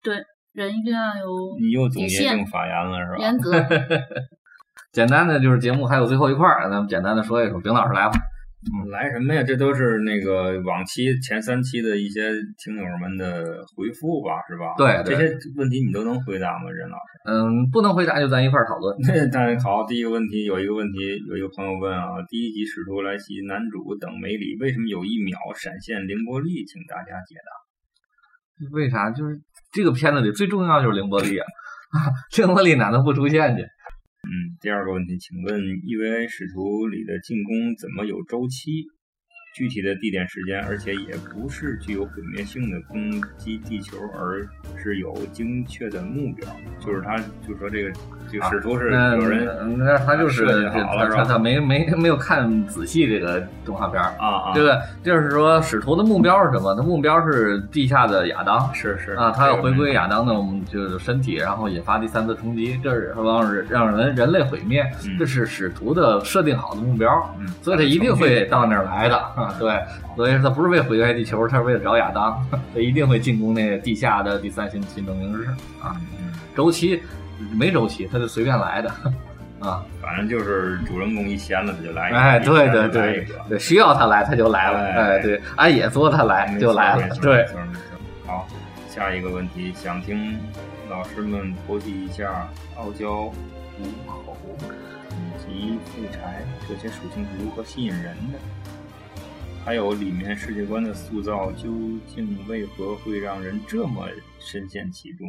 [0.03, 0.16] 对
[0.53, 3.16] 人一定要有你又总结底线性发言了是吧？
[3.18, 3.53] 原则。
[4.92, 7.61] 简单的就是节目还有最后一块儿，咱们简单的说一说。
[7.61, 8.12] 丙老师来吧，
[8.91, 9.43] 来什么呀？
[9.43, 13.45] 这都是那个往期前三期的一些听友们的
[13.77, 14.73] 回复吧，是吧？
[14.79, 17.12] 对对这些问题你都能回答吗，任老师？
[17.29, 18.97] 嗯，不能回答就咱一块儿讨论。
[19.31, 20.99] 当然好，第一个问题有一个问题，
[21.29, 26.65] 有一个朋友问啊，第一集《使徒来袭》男主等梅里为什么有一秒闪现凌波丽？
[26.65, 27.51] 请大家解答。
[28.73, 29.11] 为啥？
[29.11, 29.41] 就是
[29.73, 31.45] 这个片子里最重要就是凌波丽啊，
[32.39, 33.67] 凌波丽哪能不出现去？
[34.25, 38.87] 嗯，第二个问题，请问 EVA 使徒里的进攻怎么有周期？
[39.55, 44.44] 具体的地点、时间，而且也不是具有毁灭性的攻击地球，而
[44.76, 46.44] 是有精确的目标。
[46.84, 47.92] 就是他，就说这个
[48.30, 54.12] 这个使徒是那有人那他就是他他他没没没有看仔细这个动画片儿。
[54.18, 56.74] 啊啊，这个就是说，使徒的目标是什么？
[56.74, 59.94] 他目标是地下的亚当是是啊，他要回归。
[59.94, 60.34] 亚当的
[60.68, 69.43] 就是身体，然后引发第三次冲击，这是让人让人人类毁灭，嗯这是使徒的设定好的目标，嗯，所以他一定会到那儿来的啊。
[69.59, 69.82] 对，
[70.16, 75.49] 所以他不是为毁灭地球，他是为了找亚当， 他一定会进攻那个地下的第三新新证明室
[75.82, 75.97] 啊。
[76.18, 77.03] 嗯，周期
[77.53, 78.90] 没周期，他就随便来的
[79.61, 79.84] 啊。
[80.01, 87.47] 反正就是主人公一闲了他就来哎，对对对对，需要他来他就来了，哎哎，对，安野说他来就来了，对
[88.26, 88.47] 好，
[88.88, 90.38] 下一个问题，想听
[90.90, 94.36] 老师们剖析一下傲娇、虎口
[95.11, 98.38] 以及废柴这些属性是如何吸引人的，
[99.65, 101.73] 还有里面世界观的塑造究
[102.07, 104.07] 竟为何会让人这么
[104.39, 105.27] 深陷其中？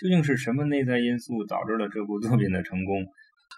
[0.00, 3.04] 究竟是什么内在因素导致了这部作品的成功？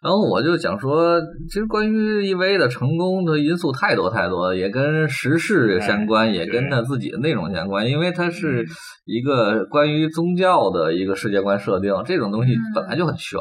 [0.03, 8.67] 然后我就想说，其实关于 EV 的成功的因素太多太多了，也跟时事相关，哎也跟他自己的内容相关，因为它是嗯
[9.05, 13.39] 一个关于宗教的一个世界观设定，这种东西嗯本来就很玄，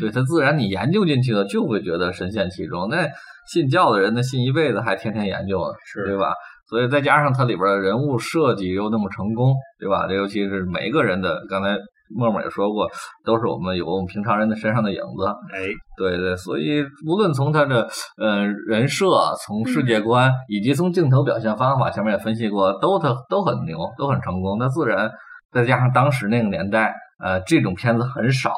[0.00, 2.88] 对它自然你研究进去了，就会觉得深陷其中。
[2.88, 3.06] 那
[3.48, 6.32] 信教的人呢，信一辈子还天天研究呢，是对吧？
[6.68, 10.06] 所以再加上它里边的人物设计又那么成功，对吧？
[10.06, 11.76] 这尤其是每一个人的，刚才
[12.14, 12.86] 默默也说过，
[13.24, 15.26] 都是我们有我们平常人的身上的影子。
[15.54, 15.64] 哎，
[15.96, 17.88] 对对，所以无论从他的
[18.18, 19.06] 呃人设、
[19.46, 24.58] 从世界观，以及从镜头表现方法，前面也分析过，都他都很牛，都很成功。
[24.58, 25.10] 那自然
[25.50, 26.94] 再加上当时那个年代，
[27.24, 28.50] 呃，这种片子很少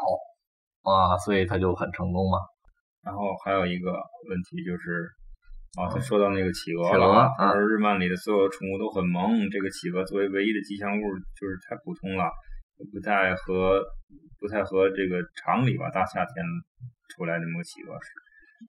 [0.82, 2.38] 啊，所以他就很成功嘛。
[3.02, 3.92] 然后还有一个
[4.28, 5.08] 问题就是，
[5.78, 11.02] 啊，他说到那个企鹅了他说日漫里的所有宠物都很萌，这个企鹅作为唯一的吉祥物
[11.38, 12.30] 就是太普通了，
[12.92, 13.82] 不太合
[14.38, 15.88] 不太合这个常理吧？
[15.90, 16.44] 大夏天
[17.16, 18.08] 出来那么个企鹅是，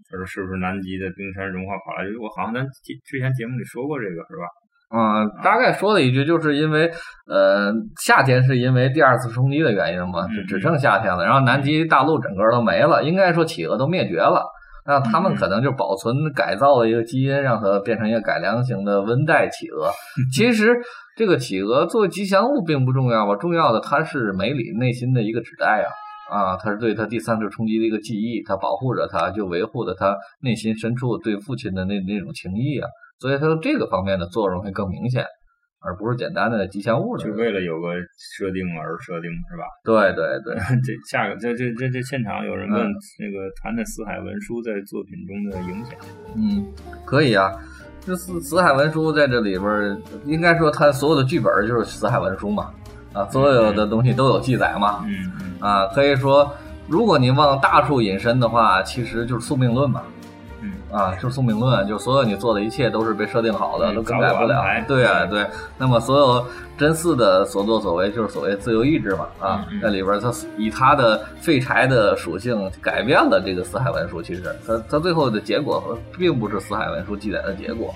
[0.10, 2.06] 他说是不是南极的冰山融化跑来？
[2.20, 4.48] 我好像咱之之前节目里说过这个是吧？
[4.94, 6.92] 嗯，大概说了一句，就是因为
[7.28, 7.72] 呃
[8.02, 14.44] 夏天是因为第二次冲击的原因嘛，嗯就只剩夏天了，然后南极大陆整个都没了，应该说企鹅都灭绝了。
[14.86, 19.90] 那他们可能就保存改造了一个基因，让它变成一个改良型的温带企鹅。
[20.34, 20.76] 其实
[21.16, 25.88] 这个企鹅作为吉祥物并不重要吧，重要的它是梅里内心的一个指代啊。
[26.32, 32.88] 啊，它是对他第三次冲击的一个记忆，它保护着他，就维护着他内心深处对父亲的那那种情谊啊。
[33.22, 35.24] 所以它这个方面的作用会更明显，
[35.86, 37.32] 而不是简单的吉祥物的就。
[37.36, 37.94] 为了有个
[38.36, 39.64] 设定而设定是吧？
[39.86, 45.94] 对对对， 这下个这这这这现场有人问嗯那个谈谈死海文书在作品中的影响。
[46.36, 46.66] 嗯，
[47.06, 47.52] 可以啊。
[48.04, 52.74] 这四死海文书在这里边，应该说它所有的剧本就是死海文书嘛，
[53.14, 56.52] 啊，所有的东西都有记载嘛，嗯嗯啊，可以说，
[56.88, 60.21] 如果您往大处引申的话，其实就是宿命论嘛，嗯
[60.92, 64.64] 啊，就是宿命论，就所有你做的一切都是被设定好的，嗯都更改不了。
[64.88, 65.46] 对啊，对。
[65.78, 66.46] 那么所有
[66.78, 77.94] 真嗣的所作所为，就是所谓自由意志嘛，啊，那里边他以他的废柴的属性改变了这个四海文书，其实他他最后的结果并不是四海文书记载的结果，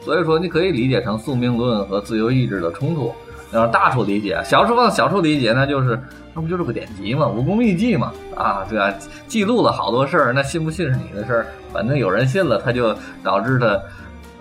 [0.00, 3.14] 所以说你可以理解成宿命论和自由意志的冲突。
[3.52, 6.00] 然后大处理解，小处往小处理解，那就是
[6.34, 8.92] 那不就是个典籍嘛，武功秘籍嘛，啊，对啊，
[9.28, 13.80] 记录了好多事儿，那信不信是你的事儿，反正有人信了，他就导致他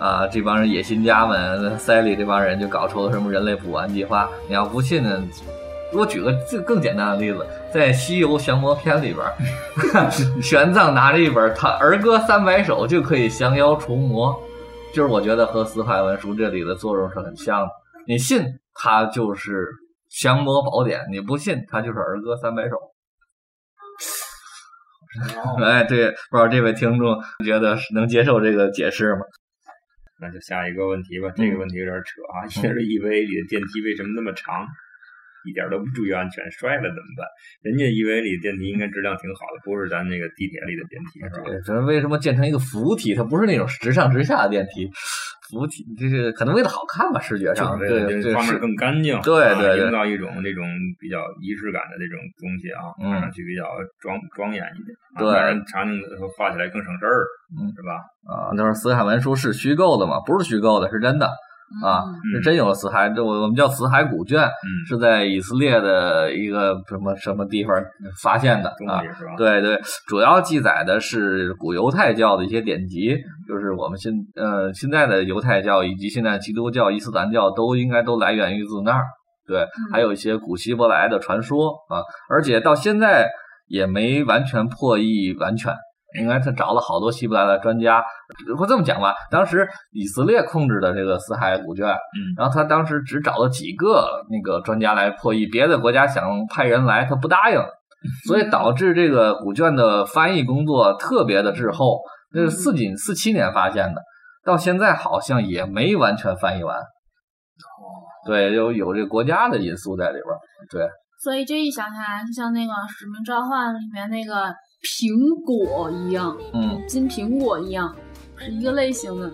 [0.04, 4.30] 啊这帮人野心家们，塞里这帮人就搞出了什么人类补完计划。
[4.48, 5.22] 你要不信呢，
[5.94, 10.02] 我举个这更简单的例子，在《西游降魔篇》里边，
[10.42, 14.34] 玄奘拿着一本他儿歌三百首就可以降妖除魔，
[14.94, 17.70] 就是我觉得和死海文书这里的作用是很像的。
[18.08, 18.44] 你信
[18.74, 19.68] 它就是
[20.10, 22.76] 降魔宝典，你不信它就是儿歌三百首。
[25.64, 29.22] 哎，对，不知道这位听众觉得能接受这个解释吗？
[30.22, 32.46] 那就下一个问题吧，这个问题有点扯啊。
[32.46, 34.68] 也是 EVA 里的电梯为什么那么长？
[35.46, 37.26] 一点都不注意安全，摔了怎么办？
[37.62, 41.50] 人家以为里电梯应该质量挺好的，不是咱那个地铁里的电梯，是吧？
[41.50, 43.16] 对，咱为什么建成一个扶梯？
[43.16, 44.90] 它不是那种直上直下的电梯，
[45.50, 50.66] 扶梯就是可能为了好看吧，视觉上，对对个这方面，更干净，对啊对对营造一种这种
[51.00, 53.66] 比较仪式感的这种东西啊，嗯看上去比较
[54.00, 56.02] 庄庄严一点，啊对让人场景
[56.38, 57.26] 画起来更省事儿，
[57.58, 58.00] 嗯是吧？
[58.30, 60.20] 啊，就是死海文书是虚构的嘛？
[60.26, 61.30] 不是虚构的，是真的
[61.84, 67.76] 啊，嗯是真有死海，这我我们叫死海古卷，嗯，是在以色列的一个什么什么地方
[68.22, 69.02] 发现的啊？
[69.38, 73.16] 对对，主要记载的是古犹太教的一些典籍，
[73.48, 79.04] 就是我们现呃现在的犹太教以及现在基督教、伊斯兰教都应该都来源于自那儿。
[79.48, 83.28] 对，还有一些古希伯来的传说啊，而且到现在
[83.68, 85.74] 也没完全破译完全。
[86.20, 88.04] 应该他找了好多希伯来的专家，
[88.58, 97.60] 或这么讲吧，当时以色列控制的这个死海古卷，嗯然后他当时只找了几个那个专家来破译，别的国家想派人来，他不答应，
[98.28, 102.00] 所以导致这个古卷的翻译工作特别的滞后。
[102.34, 104.02] 那是四几四七年发现的，
[104.46, 106.78] 到现在好像也没完全翻译完。
[108.26, 110.40] 对，有有这个国家的因素在里边儿。
[110.70, 110.88] 对，
[111.22, 117.94] 所以这一想起来，就像那个《使命召唤》里面那个苹果一样，嗯金苹果一样，
[118.38, 119.32] 是一个类型的。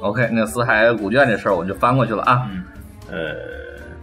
[0.00, 2.48] ，OK，那死海古卷这事儿我们就翻过去了啊。
[2.52, 2.62] 嗯，
[3.10, 3.34] 呃，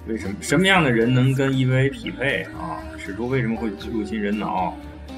[0.08, 2.82] 为什么什么样的人能跟 EVA 匹配啊？
[2.98, 4.74] 使徒为什么会入侵人脑？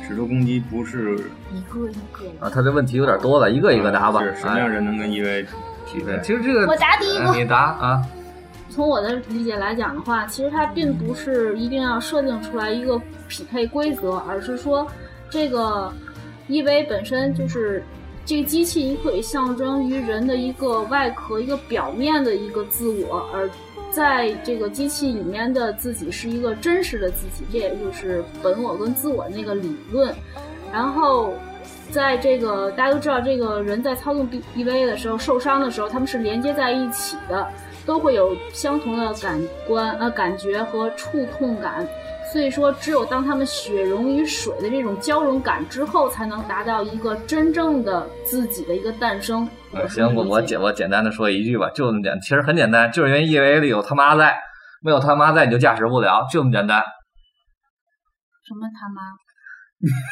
[0.06, 1.18] 使徒攻击不是
[1.53, 2.45] 一个一个的。
[2.45, 4.22] 啊，他这问题有点多了，一个一个答吧。
[4.22, 5.45] 是什么样人能跟 EVA
[5.88, 6.19] 匹配哎？
[6.19, 8.02] 其实这个我答第一个呃你答啊。
[8.69, 12.99] 从我的理解来讲的话，其实它并不是一定要设定出来一个
[13.30, 14.85] 匹配规则，而是说
[15.34, 15.91] 这个
[16.47, 17.84] EV 本身就是
[18.23, 23.49] 这个机器，你可以象征于人的一个外壳、一个表面的一个自我，而
[23.89, 30.14] 在这个机器里面的自己是一个真实的自己，这也就是本我跟自我那个理论。
[30.72, 31.34] 然后
[31.89, 37.47] 在这个大家都知道，这个人在操纵 bev 的时候受伤的时候，他们是连接在一起的。
[37.85, 39.38] 都会有相同的感
[39.68, 41.85] 官呃感觉和触痛感，
[42.34, 49.47] 所以说只有当他们血溶于水的这种交融感之后，才能达到一个真正的自己的一个诞生。
[49.72, 54.35] 我，行，我我简我简单的说一句吧，就这么简，其实很简单，就是因为 EVA 里有他妈在，
[54.81, 56.80] 没有他妈在你就驾驶不了，就这么简单。
[56.80, 59.01] 什么他妈？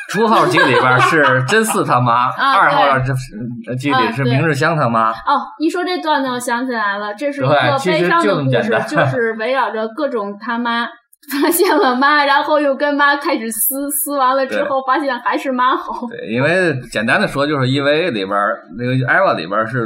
[0.09, 5.09] 初号机里边是真四他妈， 啊二号这机里是明日香他妈。
[5.09, 10.87] 哦，一说这段子，我想起来了，这是一个悲伤的故事，就是 围绕着各种他妈。
[11.29, 16.07] 发现了妈，然后又跟妈开始撕，撕完了之后发现还是妈好。
[16.07, 19.83] 对，因为简单的说，就是 EVA 里边儿那个 EVA 里边儿是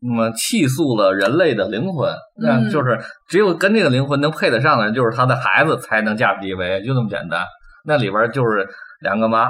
[0.00, 7.44] 那么气诉了人类的灵魂，那嗯就是只有跟这个灵魂能配得上的人，就是他的孩子才能驾驶 EVA，就这么简单。
[7.84, 8.66] 那里边儿就是
[9.00, 9.48] 两个妈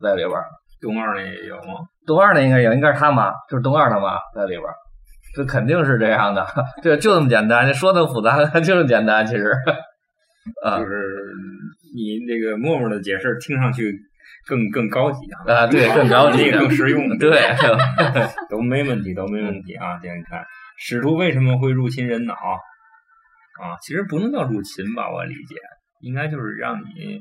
[0.00, 0.44] 在里边儿，
[0.80, 1.80] 东二那也有吗？
[2.06, 4.74] 东二那应该有，应该是他妈，就是东二他妈在里边儿，
[5.34, 6.46] 这肯定是这样的，
[6.82, 7.66] 对就这么简单。
[7.68, 9.52] 你说那么复杂， 就这么简单，其实
[10.64, 10.92] 啊就是
[11.94, 13.94] 你这个默默的解释听上去
[14.46, 17.30] 更更高级啊，啊，对，更高级，更实用，对，
[18.48, 19.98] 都没问题，都没问题啊！
[20.02, 20.42] 这样你看，
[20.78, 23.76] 使徒为什么会入侵人脑啊？
[23.82, 25.56] 其实不能叫入侵吧，我理解
[26.00, 27.20] 应该就是让你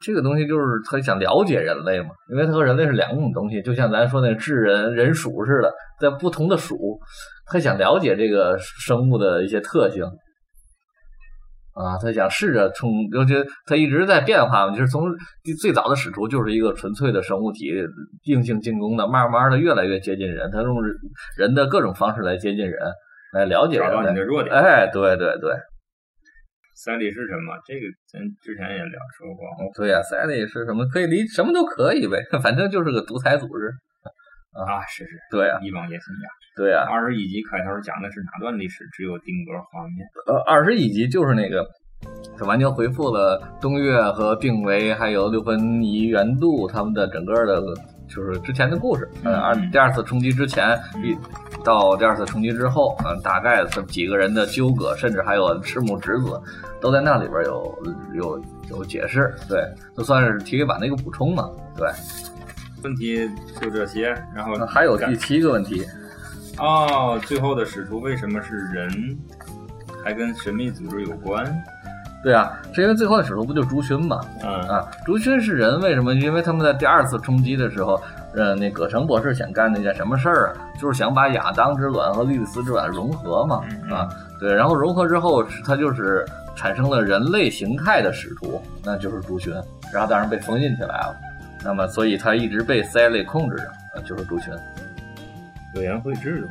[0.00, 6.98] 这个东西就是他想了解人类嘛，因为他和人类是两种东西，就像咱说那智人人鼠似的，在不同的鼠，
[7.46, 10.04] 他想了解这个生物的一些特性。
[11.74, 13.34] 啊，他想试着从，尤其
[13.66, 15.02] 他一直在变化嘛，就是从
[15.60, 17.72] 最早的使徒就是一个纯粹的生物体，
[18.24, 20.76] 硬性进攻的，慢慢的越来越接近人，他用
[21.36, 22.78] 人的各种方式来接近人，
[23.32, 24.08] 来了解找到。
[24.08, 24.54] 你的弱点。
[24.54, 25.52] 哎，对对对，
[26.76, 27.58] 三里是什么？
[27.66, 29.72] 这个咱之前也聊说过。
[29.74, 30.86] 对呀、三里是什么？
[30.86, 33.72] 可以理什么都可以呗， 反正就是个独裁组织。
[34.54, 36.28] 啊，是是，对呀、一往也新呀。
[36.56, 38.88] 对啊、二十一集开头讲的是哪段历史？
[38.92, 40.06] 只有定格画面。
[40.26, 41.66] 呃，二十一集就是那个，
[42.38, 47.60] 他完全回复了东岳和定为还有六分仪元度他们的整个的，
[48.06, 49.08] 就是之前的故事。
[49.24, 51.16] 嗯，二嗯第二次冲击之前，一
[51.64, 56.40] 到第二次冲击之后，嗯、大概这几个人的纠葛，甚至还有赤木直子，
[56.80, 57.78] 都在那里边有
[58.14, 59.34] 有有解释。
[59.48, 59.64] 对，
[59.96, 61.50] 就算是 TV 版的一个补充嘛。
[61.76, 61.88] 对，
[62.84, 63.28] 问题
[63.60, 65.82] 就这些，然后还有第七个问题，
[66.58, 69.18] 哦，最后的使徒为什么是人？
[70.04, 71.44] 还跟神秘组织有关？
[72.22, 74.20] 对啊，是因为最后的使徒不就是朱勋嘛？
[74.42, 76.14] 嗯啊，朱勋是人，为什么？
[76.14, 78.00] 因为他们在第二次冲击的时候，
[78.34, 80.56] 呃，那葛城博士想干那件什么事儿啊？
[80.80, 84.08] 就是想把亚当之卵和莉莉丝之卵融合嘛，嗯啊，
[84.38, 86.24] 对，然后融合之后，他就是
[86.54, 89.52] 产生了人类形态的使徒，那就是朱勋，
[89.92, 91.16] 然后当然被封印起来了。
[91.62, 94.52] 那么，所以他一直被塞类控制着，呃就是朱勋。
[95.76, 96.48] 委员会制度。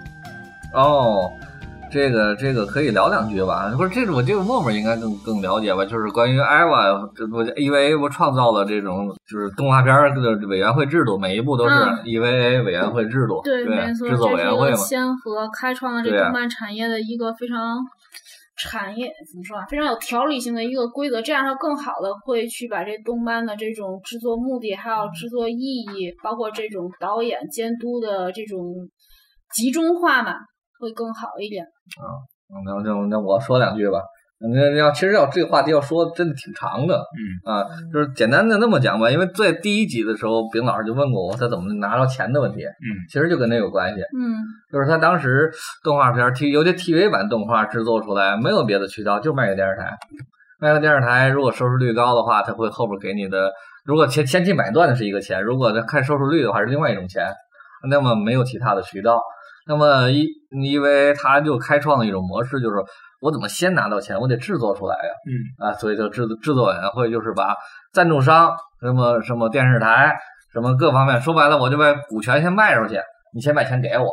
[0.74, 1.32] 哦，
[1.92, 3.72] 这个这个可以聊两句吧？
[3.78, 5.86] 不是，这个我这个默默应该更更了解吧？
[5.86, 14.76] 就是关于艾娃，这不 EVA 不创造了这种就是动画片儿的委员会制度，每一部都是嗯 EVA 委员会制度，对，没错，制作委员会嘛。
[14.78, 17.78] 先河开创了这动漫产业的一个非常
[18.56, 28.90] 产业怎么说啊，非常有条理性的一个规则，这样它更好的会去把这动漫的这种制作目的，还有制作意义，包括这种导演监督的这种
[29.54, 30.34] 集中化嘛，
[30.80, 31.64] 会更好一点。
[31.64, 32.04] 啊
[32.66, 34.00] 那那那我说两句吧。
[34.46, 37.64] 那要其实要这个话题要说真的挺长的，嗯啊，
[37.94, 39.10] 就是简单的那么讲吧。
[39.10, 44.02] 因为在第一集的时候，丙老师就问过我他怎么拿到钱的问题，嗯其实就跟那有关系。
[44.02, 44.36] 嗯
[44.72, 45.50] 就是他当时
[45.82, 49.98] 动画片 T 尤其 TV 版动画制作出来，没有别的渠道，就卖给电视台。
[50.60, 53.50] 卖给电视台，如果收视率高的话，他会后边给你的。
[53.86, 57.26] 如果前前期买断的是一个钱，如果他看收视率的话是另外一种钱。
[57.90, 59.22] 那么没有其他的渠道。
[59.66, 60.26] 那么因
[60.62, 62.76] 因为他就开创了一种模式，就是
[63.22, 65.12] 我怎么先拿到钱，我得制作出来呀。
[65.28, 67.56] 嗯啊，所以就制制作委员会就是把
[67.94, 70.16] 赞助商什么什么电视台
[70.52, 73.00] 什么各方面，说白了我就把股权先卖出去，
[73.34, 74.12] 你先把钱给我，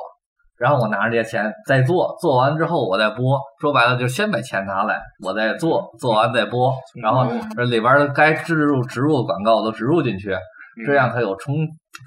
[0.57, 6.73] 然后我拿着这些钱再做，做完之后我再播，说白了就先把钱拿来，我再做，做完再播，
[7.03, 10.35] 然后这里边的该植入植入广告都植入进去，
[10.87, 11.57] 这样才有充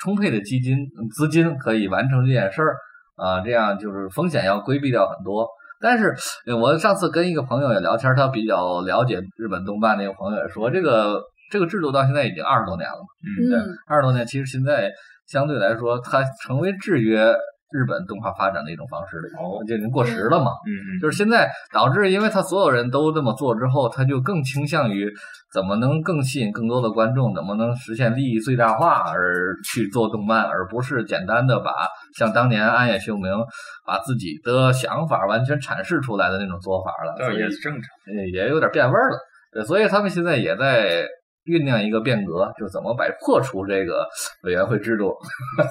[0.02, 0.78] 充沛的基金
[1.16, 2.76] 资金可以完成这件事儿
[3.16, 5.48] 啊，这样就是风险要规避掉很多。
[5.82, 6.16] 但是
[6.46, 11.22] 呃我上次跟一个朋友也聊天，他比较了解日本动漫的一个朋友也说，这个
[11.52, 13.06] 这个制度到现在已经二十多年了嘛，
[13.50, 14.90] 对嗯，二十多年，其实现在
[15.28, 17.36] 相对来说，它成为制约
[17.74, 20.52] 日本动画发展的一种方式了，哦就已经过时了嘛。
[20.66, 25.12] 嗯嗯，就是现在导致，因为他所有人都这么做之后，他就更倾向于
[25.52, 31.72] 怎么能更吸引更多的观众，怎么能实现利益最大化而去做动漫，而不是简单的把
[32.16, 33.32] 像当年安野秀明
[33.86, 37.82] 把自己的想法完全阐释出来的那种做法了，倒所以也正常。
[38.06, 39.18] 呃也有点变味儿了。
[39.52, 41.06] 对，所以他们现在也在
[41.46, 44.06] 酝酿一个变革，就怎么把破除这个
[44.44, 45.16] 委员会制度。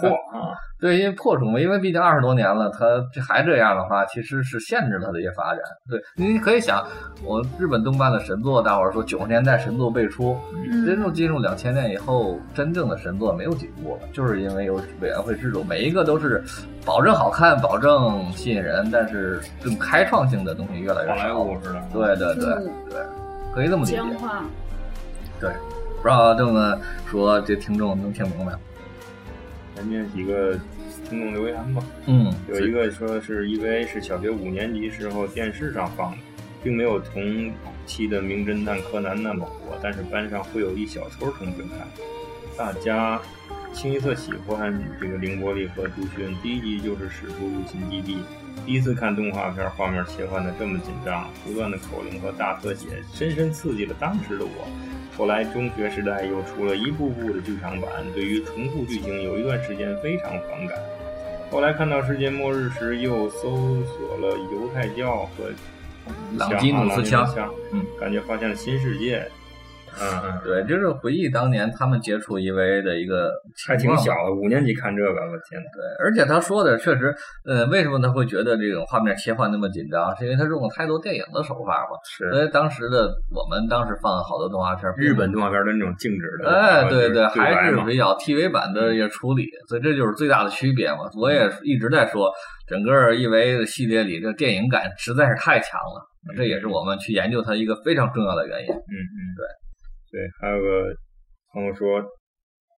[0.00, 0.52] 破 啊！
[0.80, 2.80] 对，因为破除嘛，因为毕竟二十多年了，它
[3.12, 5.62] 这还这样的话，其实是限制它的一些发展。
[5.88, 6.84] 对，你可以想，
[7.24, 10.36] 我日本动漫的神作，大伙儿说九十年代神作辈出，
[10.84, 16.42] 真嗯正进入两千年以后，真正的神作没有几部了，就是因为有委员会制度，每一个都是
[16.84, 21.38] 保证好看，保证吸引人，但是更开创性的东西越来越好莱少。
[21.40, 21.82] 坞似的。
[21.92, 23.00] 对对对嗯对，
[23.54, 24.02] 可以这么理解。
[25.50, 25.60] 僵化。
[25.96, 28.60] 不知道这么说，这听众能听明白吗？
[29.74, 30.58] 咱念几个
[31.08, 31.82] 听众留言吧。
[32.06, 36.18] 嗯，有一个说是 EVA 是小学五年级时候电视上放的，
[36.62, 37.52] 并没有同
[37.86, 41.88] 期的《名侦探柯南》那么火，但是班上会有一小撮同学看。
[42.54, 43.18] 大家
[43.72, 46.36] 清一色喜欢这个凌波丽和朱迅。
[46.42, 48.18] 第一集就是使徒入侵基地，
[48.66, 54.68] 第一次看动画片，画面切换的这么紧张，不断的口令和大特写，深深刺激了当时的我。
[55.16, 60.78] 后来中学时代又出了一部部的剧场版，对于重复剧情有一段时间非常反感。
[61.50, 65.50] 后来看到世界末日时，又搜索了犹太教和
[66.38, 69.26] 朗基努斯枪枪，嗯，感觉发现了新世界。
[70.00, 73.30] 嗯嗯，对，就是回忆当年他们接触 EVA 的一个
[73.66, 75.66] 还挺小的，五年级看这个，我天呐。
[75.74, 77.14] 对，而且他说的确实，
[77.44, 80.14] 呃，为什么他会觉得这种画面切换那么紧张？
[80.16, 81.96] 是因为他用了太多电影的手法嘛。
[82.08, 91.10] 是所以当时的我们当时放了好多动画片，日本动画片的那种静止的，哎，对对，还是比较 TV 版的一个处理，所以这就是最大的区别嘛。
[91.20, 92.32] 我也一直在说，
[92.66, 98.72] 整个 EVA 的系列里，这电影感实在是太强了，这也是我们去研究它一个非常重要的原因。
[98.72, 99.46] 嗯嗯，对
[100.12, 100.92] 对，还有个
[101.54, 102.04] 朋友说，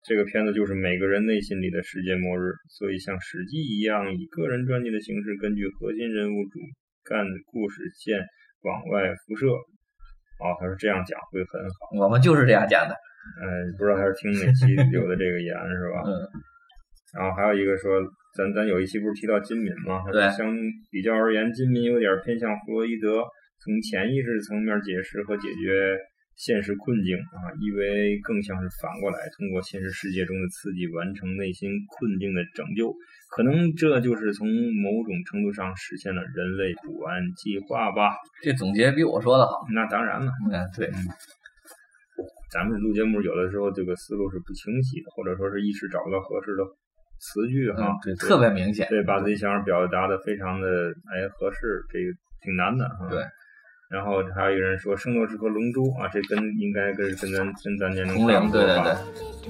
[0.06, 6.62] 这个片子就是每个人内心里的世界末日，所以像《史记》一样，以个人传记的形式，根据核心人物主
[7.04, 8.22] 干故事线
[8.62, 9.50] 往外辐射。
[9.50, 12.06] 哦，他说这样讲会很好。
[12.06, 12.94] 我们就是这样讲的。
[13.42, 16.06] 嗯、不知道他是听哪期留的这个言是吧？
[16.06, 16.12] 嗯，
[17.18, 17.98] 然后还有一个说，
[18.38, 20.06] 咱咱有一期不是提到金敏吗？
[20.12, 20.54] 对相
[20.92, 23.26] 比较而言，金敏有点偏向弗洛伊德，
[23.64, 25.98] 从潜意识层面解释和解决
[26.36, 32.94] 现实困境啊，因为更像是反过来，通过现实世界中的刺激完成内心困境的拯救。
[33.30, 38.14] 可能这就是从某种程度上实现了人类补完计划吧。
[38.44, 39.66] 这总结比我说的好。
[39.74, 40.92] 那当然了，嗯，对，
[42.52, 46.64] 咱们录节目有的时候这个思路是不清晰的，或者说是一时找不到合适的
[47.18, 48.88] 词句哈嗯，，对，特别明显。
[48.88, 50.68] 对，把自己想法表达的非常的
[51.10, 52.12] 哎合适，这个
[52.42, 53.10] 挺难的哈。
[53.10, 53.24] 对
[53.90, 58.98] 然后还有一个人说《圣斗士》和《龙珠》啊，这跟应该跟跟咱跟咱年龄同龄差不多对对吧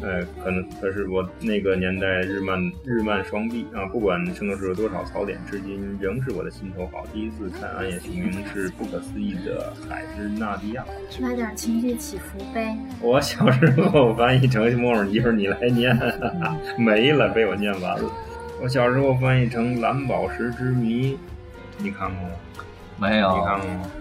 [0.01, 7.05] 呃，可能可是我那个年代日漫日漫双臂啊，不管《圣斗士》有多少槽点，至今仍是我的心头好。
[7.13, 10.83] 第一次看暗夜雄鹰是不可思议的海之纳迪亚。
[11.21, 12.75] 来点情绪起伏呗。
[13.01, 15.97] 我小时候翻译成沫沫，一会儿你来念，
[16.77, 18.11] 没了，被我念完了。
[18.61, 21.17] 我小时候翻译成蓝宝石之谜，
[21.77, 22.35] 你看过吗？
[22.99, 23.91] 没有，你看过吗？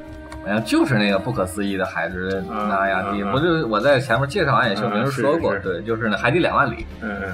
[0.42, 7.32] 好像就是那个不可思议的海之那亚蒂，嗯嗯嗯不就我在前面介绍安野秀明说过，对，就是那海底两万里，嗯嗯。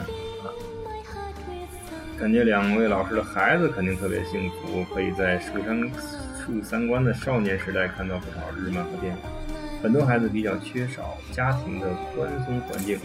[2.18, 5.90] 感觉两位老师的孩子肯定特别幸福，可以在树三
[6.36, 9.18] 树三观的少年时代看到不少日漫和电影。
[9.80, 12.98] 很多孩子比较缺少家庭的宽松环境，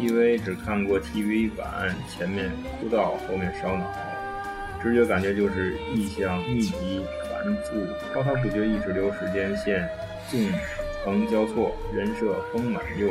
[0.00, 2.50] 因为只看过 TV 版，前面
[2.80, 3.86] 枯燥，后面烧脑，
[4.82, 7.00] 直觉感觉就是意象密集
[7.42, 9.88] 繁复，滔滔不绝，意识流时间线
[10.28, 10.38] 纵
[11.02, 13.08] 横交错，人设丰满又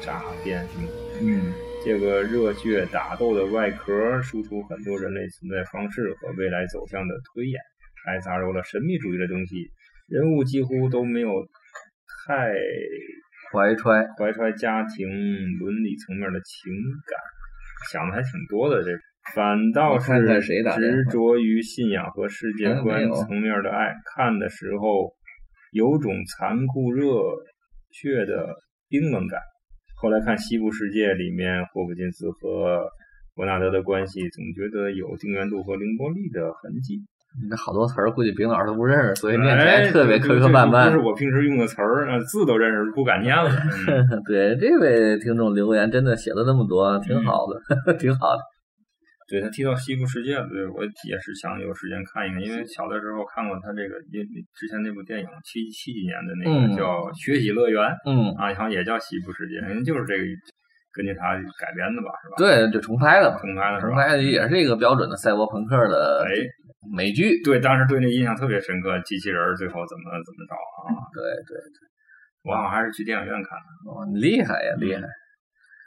[0.00, 0.88] 诈骗性。
[1.20, 1.52] 嗯，
[1.84, 7.60] 这个热血打斗的外壳输出很多人类存在方式和未来走向的推演，
[8.04, 9.68] 还杂糅了神秘主义的东西，
[10.06, 11.28] 人物几乎都没有
[12.26, 12.52] 太
[13.52, 15.08] 怀揣，怀揣家庭
[15.58, 16.72] 伦理层面的情
[17.08, 17.18] 感，
[17.90, 18.84] 想的还挺多的。
[18.84, 18.92] 这
[19.34, 20.12] 反倒是
[20.74, 25.12] 执着于信仰和世界观层面的爱，看的时候
[25.72, 27.06] 有种残酷热
[27.90, 28.54] 血的
[28.88, 29.40] 冰冷感。
[29.96, 32.86] 后来看《西部世界》里面霍普金斯和
[33.34, 37.00] 伯纳德的关系，总觉得有丁元度和凌波丽的痕迹。
[37.50, 40.98] 那好多词儿估计冰老师都不认识，所以念起哎来特别磕磕绊绊不是。
[40.98, 43.50] 我平时用的词儿，呃，字都认识，不敢念了。
[43.88, 48.40] 嗯对，这位听众留言真的写了那么多，挺好的， 挺好的。
[49.26, 54.20] 对他提到西部世界，对我也是想有时间看一看，因为小的时候看过他这个，因
[54.54, 56.84] 之前那部电影七七几年的那嗯个叫
[57.16, 60.24] 《学习乐园》嗯，啊，好像也叫西部世界，好像就是这个
[60.92, 63.80] 根据他改编的吧，是吧？，对，就重拍的嘛，重拍的？
[63.80, 66.30] 重拍的也是一个标准的赛博朋克的哎，
[66.94, 67.42] 美剧。
[67.42, 71.00] 对，当时对那印象特别深刻，机器人儿最后怎么怎么着啊？
[71.16, 71.56] 对对，
[72.44, 75.00] 我好像还是去电影院看的，哦，厉害呀，厉害，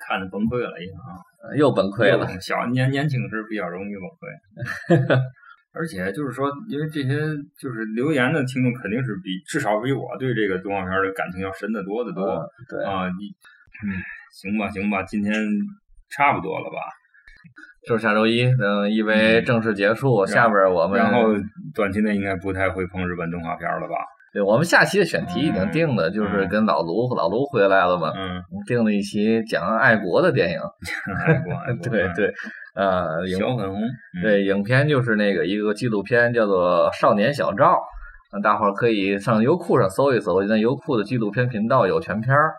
[0.06, 1.56] 看的崩溃了，已经啊。
[1.56, 2.28] 又崩溃了。
[2.42, 5.20] 小年年轻时比较容易崩溃，
[5.74, 7.18] 而且就是说，因为这些
[7.58, 13.08] 就是留言的听众肯定是比至少比我对这个动画片的感情要深得多得多嗯对，啊。
[13.18, 13.32] 你
[13.86, 13.94] 嗯，
[14.34, 15.34] 行吧，行吧，今天
[16.10, 16.78] 差不多了吧？
[17.88, 21.34] 就是下周一，等一为正式结束，下边我们然后
[21.74, 23.96] 短期内应该不太会碰日本动画片了吧？
[24.34, 30.60] 对我们下期的选题已经定了，就是跟老卢老卢回来了嘛，嗯，定了一期讲爱国的电影。
[31.26, 32.34] 爱国 爱国，对对，
[32.76, 37.74] 呃，小粉红，嗯，对影片就是那个一个纪录片，叫做《少年小赵》，
[38.34, 42.54] 呃大伙儿可以上优酷上搜一搜，现在优酷的纪录片频道有全片儿。